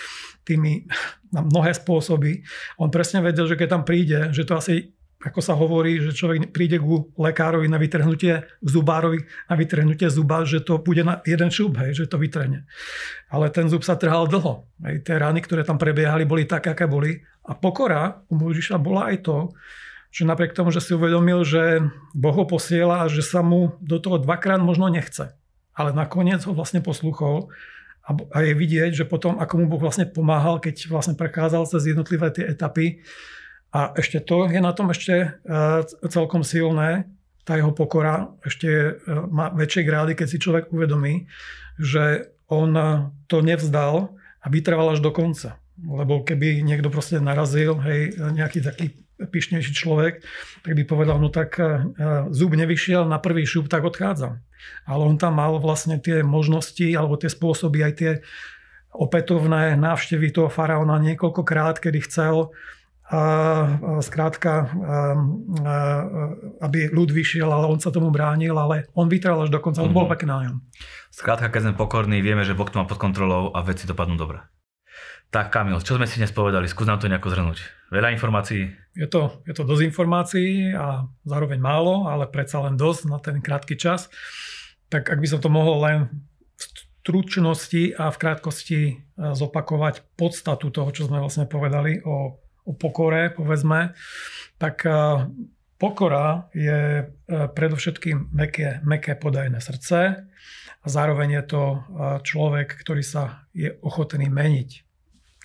tými 0.47 0.87
na 1.35 1.43
mnohé 1.43 1.75
spôsoby. 1.75 2.47
On 2.79 2.87
presne 2.87 3.19
vedel, 3.19 3.43
že 3.51 3.59
keď 3.59 3.67
tam 3.67 3.83
príde, 3.83 4.31
že 4.31 4.47
to 4.47 4.55
asi 4.55 4.95
ako 5.17 5.41
sa 5.41 5.57
hovorí, 5.57 5.97
že 5.97 6.13
človek 6.13 6.53
príde 6.53 6.77
ku 6.77 7.09
lekárovi 7.17 7.65
na 7.65 7.81
vytrhnutie, 7.81 8.37
k 8.37 8.67
zubárovi 8.69 9.25
na 9.49 9.57
vytrhnutie 9.57 10.13
zuba, 10.13 10.45
že 10.45 10.61
to 10.61 10.77
bude 10.77 11.01
na 11.01 11.25
jeden 11.25 11.49
šup, 11.49 11.73
hej, 11.81 11.97
že 11.97 12.05
to 12.05 12.21
vytrhne. 12.21 12.69
Ale 13.33 13.49
ten 13.49 13.65
zub 13.65 13.81
sa 13.81 13.97
trhal 13.97 14.29
dlho. 14.29 14.69
Hej, 14.85 15.01
tie 15.09 15.17
rány, 15.17 15.41
ktoré 15.41 15.65
tam 15.65 15.81
prebiehali, 15.81 16.29
boli 16.29 16.45
také, 16.45 16.69
aké 16.69 16.85
boli. 16.85 17.17
A 17.49 17.57
pokora 17.57 18.23
u 18.29 18.37
Mojžiša 18.37 18.77
bola 18.77 19.09
aj 19.09 19.25
to, 19.25 19.37
že 20.17 20.25
napriek 20.25 20.57
tomu, 20.57 20.73
že 20.73 20.81
si 20.81 20.97
uvedomil, 20.97 21.45
že 21.45 21.85
Boh 22.17 22.33
ho 22.33 22.49
posiela 22.49 23.05
a 23.05 23.11
že 23.11 23.21
sa 23.21 23.45
mu 23.45 23.77
do 23.85 24.01
toho 24.01 24.17
dvakrát 24.17 24.57
možno 24.57 24.89
nechce. 24.89 25.37
Ale 25.77 25.93
nakoniec 25.93 26.41
ho 26.49 26.57
vlastne 26.57 26.81
posluchol 26.81 27.53
a 28.09 28.37
je 28.41 28.57
vidieť, 28.57 28.97
že 28.97 29.05
potom, 29.05 29.37
ako 29.37 29.53
mu 29.61 29.65
Boh 29.69 29.77
vlastne 29.77 30.09
pomáhal, 30.09 30.57
keď 30.57 30.89
vlastne 30.89 31.13
prechádzal 31.13 31.69
cez 31.69 31.93
jednotlivé 31.93 32.33
tie 32.33 32.49
etapy. 32.49 33.05
A 33.69 33.93
ešte 33.93 34.17
to 34.25 34.49
je 34.49 34.57
na 34.57 34.73
tom 34.73 34.89
ešte 34.89 35.37
e, 35.45 35.53
celkom 36.09 36.41
silné, 36.41 37.05
tá 37.45 37.53
jeho 37.53 37.69
pokora 37.69 38.33
ešte 38.41 38.69
e, 38.73 38.91
má 39.29 39.53
väčšie 39.53 39.85
grády, 39.85 40.17
keď 40.17 40.27
si 40.33 40.41
človek 40.41 40.73
uvedomí, 40.73 41.29
že 41.77 42.33
on 42.49 42.73
to 43.29 43.45
nevzdal 43.45 44.17
a 44.41 44.47
vytrval 44.49 44.97
až 44.97 45.03
do 45.03 45.13
konca. 45.13 45.61
Lebo 45.77 46.25
keby 46.25 46.65
niekto 46.65 46.89
proste 46.89 47.21
narazil, 47.21 47.77
hej, 47.85 48.17
nejaký 48.17 48.65
taký 48.65 49.06
pyšnejší 49.17 49.73
človek, 49.73 50.21
tak 50.61 50.73
by 50.77 50.83
povedal, 50.85 51.17
no 51.17 51.33
tak 51.33 51.57
e, 51.57 51.89
zub 52.29 52.53
nevyšiel 52.53 53.09
na 53.09 53.17
prvý 53.17 53.49
šup, 53.49 53.65
tak 53.65 53.85
odchádzam 53.85 54.45
ale 54.87 55.01
on 55.03 55.15
tam 55.19 55.37
mal 55.37 55.57
vlastne 55.61 55.99
tie 56.01 56.21
možnosti 56.23 56.85
alebo 56.95 57.19
tie 57.19 57.31
spôsoby, 57.31 57.79
aj 57.83 57.93
tie 57.97 58.11
opätovné 58.95 59.77
návštevy 59.77 60.33
toho 60.33 60.49
faraóna 60.49 60.97
niekoľkokrát, 60.97 61.77
kedy 61.77 62.07
chcel 62.09 62.55
a, 63.07 63.99
skrátka, 64.03 64.67
aby 66.59 66.91
ľud 66.91 67.09
vyšiel, 67.13 67.47
ale 67.47 67.71
on 67.71 67.79
sa 67.79 67.93
tomu 67.93 68.11
bránil, 68.11 68.57
ale 68.57 68.89
on 68.97 69.07
vytral 69.07 69.47
až 69.47 69.53
dokonca, 69.53 69.79
on 69.85 69.95
bol 69.95 70.09
mhm. 70.09 70.11
pekný 70.17 70.27
na 70.27 70.39
ňom. 70.49 70.57
Skrátka, 71.13 71.47
keď 71.47 71.71
sme 71.71 71.73
pokorní, 71.79 72.19
vieme, 72.19 72.43
že 72.43 72.57
Boh 72.57 72.67
to 72.67 72.79
má 72.79 72.85
pod 72.85 72.99
kontrolou 72.99 73.53
a 73.55 73.63
veci 73.63 73.87
dopadnú 73.87 74.19
dobre. 74.19 74.43
Tak 75.27 75.51
Kamil, 75.51 75.83
čo 75.83 75.99
sme 75.99 76.07
si 76.07 76.23
dnes 76.23 76.31
povedali? 76.31 76.71
Skús 76.71 76.87
nám 76.87 77.03
to 77.03 77.11
nejako 77.11 77.31
zhrnúť. 77.31 77.57
Veľa 77.91 78.15
informácií? 78.15 78.71
Je 78.95 79.07
to, 79.07 79.43
je 79.47 79.53
to 79.55 79.67
dosť 79.67 79.91
informácií 79.91 80.71
a 80.71 81.07
zároveň 81.27 81.59
málo, 81.59 82.07
ale 82.07 82.27
predsa 82.27 82.63
len 82.63 82.79
dosť 82.79 83.01
na 83.07 83.19
ten 83.19 83.39
krátky 83.43 83.75
čas 83.75 84.07
tak 84.87 85.11
ak 85.11 85.19
by 85.19 85.27
som 85.27 85.39
to 85.43 85.51
mohol 85.51 85.83
len 85.83 86.07
v 86.55 86.63
stručnosti 86.63 87.95
a 87.95 88.11
v 88.11 88.19
krátkosti 88.19 88.81
e, 88.91 88.95
zopakovať 89.15 90.03
podstatu 90.15 90.71
toho, 90.71 90.89
čo 90.91 91.07
sme 91.07 91.19
vlastne 91.19 91.47
povedali 91.47 92.03
o, 92.03 92.39
o 92.39 92.71
pokore, 92.75 93.31
povedzme, 93.31 93.95
tak 94.59 94.83
e, 94.87 94.91
pokora 95.79 96.47
je 96.55 97.03
e, 97.03 97.05
predovšetkým 97.27 98.31
meké, 98.31 98.79
meké 98.83 99.15
podajné 99.15 99.59
srdce 99.59 100.23
a 100.77 100.87
zároveň 100.87 101.43
je 101.43 101.43
to 101.51 101.63
človek, 102.23 102.79
ktorý 102.79 103.03
sa 103.03 103.43
je 103.51 103.75
ochotný 103.83 104.31
meniť. 104.31 104.86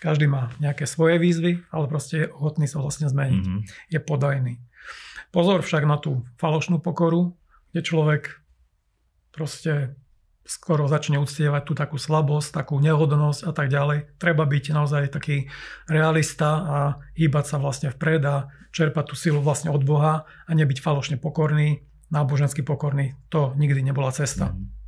Každý 0.02 0.26
má 0.26 0.50
nejaké 0.58 0.82
svoje 0.82 1.22
výzvy, 1.22 1.62
ale 1.70 1.86
proste 1.86 2.26
je 2.26 2.32
ochotný 2.34 2.66
sa 2.66 2.82
vlastne 2.82 3.06
zmeniť. 3.06 3.44
Mm-hmm. 3.46 3.62
Je 3.94 4.00
podajný. 4.02 4.58
Pozor 5.30 5.62
však 5.62 5.86
na 5.86 5.94
tú 6.02 6.26
falošnú 6.42 6.82
pokoru, 6.82 7.38
kde 7.70 7.86
človek 7.86 8.42
proste 9.30 9.94
skoro 10.42 10.90
začne 10.90 11.22
uctievať 11.22 11.62
tú 11.62 11.72
takú 11.78 12.02
slabosť, 12.02 12.50
takú 12.50 12.82
nehodnosť 12.82 13.46
a 13.46 13.52
tak 13.54 13.70
ďalej. 13.70 14.18
Treba 14.18 14.42
byť 14.42 14.64
naozaj 14.74 15.14
taký 15.14 15.46
realista 15.86 16.50
a 16.50 16.78
hýbať 17.14 17.44
sa 17.46 17.56
vlastne 17.62 17.94
vpred 17.94 18.22
a 18.26 18.50
čerpať 18.74 19.04
tú 19.06 19.14
silu 19.14 19.38
vlastne 19.38 19.70
od 19.70 19.86
Boha 19.86 20.26
a 20.26 20.50
nebyť 20.50 20.82
falošne 20.82 21.16
pokorný, 21.22 21.86
nábožensky 22.10 22.66
pokorný. 22.66 23.14
To 23.30 23.54
nikdy 23.54 23.86
nebola 23.86 24.10
cesta. 24.10 24.50
Mm. 24.50 24.81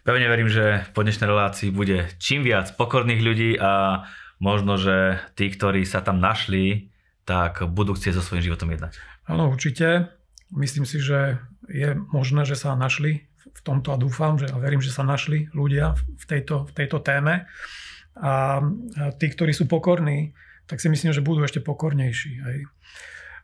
Pevne 0.00 0.32
verím, 0.32 0.48
že 0.48 0.88
po 0.96 1.04
dnešnej 1.04 1.28
relácii 1.28 1.68
bude 1.68 2.08
čím 2.16 2.40
viac 2.40 2.72
pokorných 2.72 3.20
ľudí 3.20 3.50
a 3.60 4.04
možno, 4.40 4.80
že 4.80 5.20
tí, 5.36 5.52
ktorí 5.52 5.84
sa 5.84 6.00
tam 6.00 6.16
našli, 6.16 6.88
tak 7.28 7.60
budú 7.68 7.92
chcieť 7.92 8.16
so 8.16 8.24
svojím 8.24 8.48
životom 8.48 8.72
jednať. 8.72 8.96
Áno, 9.28 9.52
určite. 9.52 10.08
Myslím 10.56 10.88
si, 10.88 11.04
že 11.04 11.36
je 11.68 11.94
možné, 12.10 12.48
že 12.48 12.56
sa 12.56 12.72
našli 12.72 13.28
v 13.52 13.60
tomto 13.60 13.92
a 13.92 14.00
dúfam, 14.00 14.40
že 14.40 14.48
a 14.48 14.56
verím, 14.56 14.80
že 14.80 14.88
sa 14.88 15.04
našli 15.04 15.52
ľudia 15.52 15.92
v 15.94 16.24
tejto, 16.24 16.64
v 16.64 16.72
tejto 16.72 17.04
téme. 17.04 17.44
A 18.16 18.64
tí, 19.20 19.26
ktorí 19.28 19.52
sú 19.52 19.68
pokorní, 19.68 20.32
tak 20.64 20.80
si 20.80 20.88
myslím, 20.88 21.12
že 21.12 21.20
budú 21.20 21.44
ešte 21.44 21.60
pokornejší. 21.60 22.32
Hej. 22.40 22.58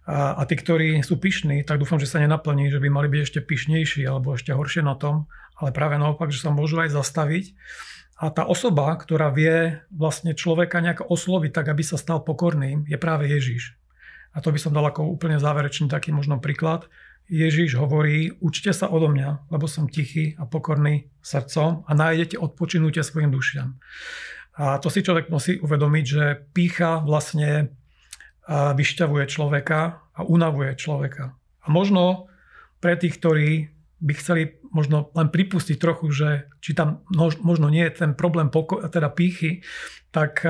A, 0.08 0.40
a 0.40 0.42
tí, 0.48 0.56
ktorí 0.56 1.04
sú 1.04 1.20
pyšní, 1.20 1.68
tak 1.68 1.84
dúfam, 1.84 2.00
že 2.00 2.08
sa 2.08 2.22
nenaplní, 2.22 2.72
že 2.72 2.80
by 2.80 2.88
mali 2.88 3.12
byť 3.12 3.20
ešte 3.20 3.40
pyšnejší 3.44 4.08
alebo 4.08 4.32
ešte 4.32 4.56
horšie 4.56 4.80
na 4.80 4.96
tom, 4.96 5.28
ale 5.56 5.72
práve 5.72 5.96
naopak, 5.96 6.28
že 6.28 6.44
sa 6.44 6.52
môžu 6.52 6.80
aj 6.80 6.92
zastaviť. 6.92 7.56
A 8.16 8.32
tá 8.32 8.48
osoba, 8.48 8.88
ktorá 8.96 9.28
vie 9.28 9.80
vlastne 9.92 10.32
človeka 10.32 10.80
nejak 10.80 11.04
osloviť 11.04 11.52
tak, 11.52 11.68
aby 11.68 11.84
sa 11.84 12.00
stal 12.00 12.24
pokorným, 12.24 12.88
je 12.88 12.96
práve 12.96 13.28
Ježíš. 13.28 13.76
A 14.32 14.40
to 14.44 14.52
by 14.52 14.60
som 14.60 14.72
dal 14.72 14.84
ako 14.88 15.08
úplne 15.08 15.40
záverečný 15.40 15.88
taký 15.88 16.12
možno 16.12 16.40
príklad, 16.40 16.88
Ježiš 17.26 17.74
hovorí, 17.74 18.30
učte 18.38 18.70
sa 18.70 18.86
odo 18.86 19.10
mňa, 19.10 19.50
lebo 19.50 19.66
som 19.66 19.90
tichý 19.90 20.38
a 20.38 20.46
pokorný 20.46 21.10
srdcom 21.26 21.82
a 21.82 21.90
nájdete 21.90 22.38
odpočinutie 22.38 23.02
svojim 23.02 23.34
dušiam. 23.34 23.82
A 24.56 24.78
to 24.78 24.88
si 24.88 25.02
človek 25.02 25.28
musí 25.28 25.58
uvedomiť, 25.58 26.04
že 26.06 26.24
pícha 26.54 27.02
vlastne 27.02 27.74
vyšťavuje 28.48 29.26
človeka 29.26 30.06
a 30.14 30.20
unavuje 30.22 30.78
človeka. 30.78 31.34
A 31.34 31.66
možno 31.66 32.30
pre 32.78 32.94
tých, 32.94 33.18
ktorí 33.18 33.74
by 33.96 34.12
chceli 34.12 34.60
možno 34.68 35.08
len 35.16 35.32
pripustiť 35.32 35.80
trochu, 35.80 36.12
že 36.12 36.28
či 36.60 36.76
tam 36.76 37.00
možno 37.40 37.72
nie 37.72 37.84
je 37.88 38.04
ten 38.04 38.12
problém 38.12 38.52
poko- 38.52 38.84
teda 38.84 39.08
pýchy, 39.08 39.64
tak 40.12 40.44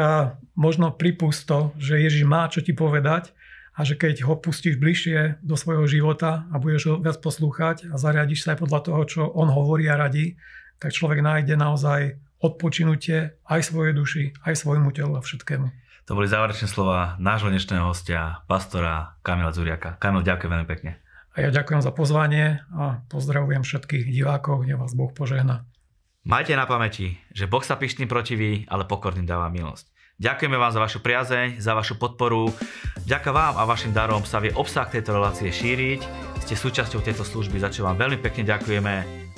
možno 0.58 0.94
pripust 0.94 1.46
to, 1.46 1.74
že 1.78 2.02
Ježiš 2.02 2.26
má 2.26 2.50
čo 2.50 2.62
ti 2.62 2.74
povedať 2.74 3.34
a 3.76 3.84
že 3.84 3.94
keď 3.94 4.24
ho 4.24 4.34
pustíš 4.40 4.80
bližšie 4.80 5.44
do 5.44 5.54
svojho 5.54 5.84
života 5.86 6.48
a 6.48 6.56
budeš 6.56 6.82
ho 6.90 6.94
viac 6.96 7.20
poslúchať 7.20 7.92
a 7.92 8.00
zariadiš 8.00 8.42
sa 8.42 8.56
aj 8.56 8.64
podľa 8.64 8.80
toho, 8.82 9.00
čo 9.04 9.22
on 9.36 9.52
hovorí 9.52 9.86
a 9.86 10.00
radí, 10.00 10.40
tak 10.80 10.96
človek 10.96 11.20
nájde 11.20 11.54
naozaj 11.60 12.16
odpočinutie 12.40 13.36
aj 13.48 13.60
svojej 13.62 13.92
duši, 13.96 14.24
aj 14.44 14.54
svojmu 14.60 14.92
telu 14.92 15.16
a 15.16 15.24
všetkému. 15.24 15.68
To 16.06 16.14
boli 16.14 16.30
záverečné 16.30 16.70
slova 16.70 17.18
nášho 17.18 17.50
dnešného 17.50 17.82
hostia, 17.82 18.46
pastora 18.46 19.18
Kamila 19.26 19.50
Zuriaka. 19.50 19.98
Kamil, 19.98 20.22
ďakujem 20.22 20.52
veľmi 20.54 20.68
pekne. 20.70 21.02
A 21.36 21.44
ja 21.44 21.52
ďakujem 21.52 21.84
za 21.84 21.92
pozvanie 21.92 22.64
a 22.72 23.04
pozdravujem 23.12 23.60
všetkých 23.60 24.08
divákov, 24.08 24.64
nech 24.64 24.80
vás 24.80 24.96
Boh 24.96 25.12
požehna. 25.12 25.68
Majte 26.24 26.56
na 26.56 26.64
pamäti, 26.64 27.20
že 27.36 27.44
Boh 27.44 27.60
sa 27.60 27.76
pyšným 27.76 28.08
protiví, 28.08 28.64
ale 28.72 28.88
pokorným 28.88 29.28
dáva 29.28 29.52
milosť. 29.52 29.92
Ďakujeme 30.16 30.56
vám 30.56 30.72
za 30.72 30.80
vašu 30.80 31.04
priazeň, 31.04 31.60
za 31.60 31.76
vašu 31.76 32.00
podporu. 32.00 32.48
Ďaká 33.04 33.36
vám 33.36 33.60
a 33.60 33.68
vašim 33.68 33.92
darom 33.92 34.24
sa 34.24 34.40
vie 34.40 34.48
obsah 34.56 34.88
tejto 34.88 35.12
relácie 35.12 35.52
šíriť. 35.52 36.00
Ste 36.40 36.56
súčasťou 36.56 37.04
tejto 37.04 37.20
služby, 37.20 37.60
za 37.60 37.68
čo 37.68 37.84
vám 37.84 38.00
veľmi 38.00 38.16
pekne 38.24 38.48
ďakujeme. 38.48 38.94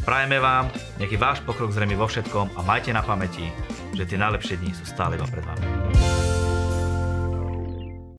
Prajeme 0.07 0.39
vám, 0.39 0.71
je 1.03 1.19
váš 1.19 1.43
pokrok 1.43 1.75
zrejmy 1.75 1.99
vo 1.99 2.07
všetkom 2.07 2.55
a 2.55 2.61
majte 2.63 2.95
na 2.95 3.03
pamäti, 3.03 3.51
že 3.99 4.07
tie 4.07 4.17
najlepšie 4.23 4.63
dni 4.63 4.71
sú 4.71 4.87
stále 4.87 5.19
iba 5.19 5.27
pred 5.27 5.43
vami. 5.43 6.18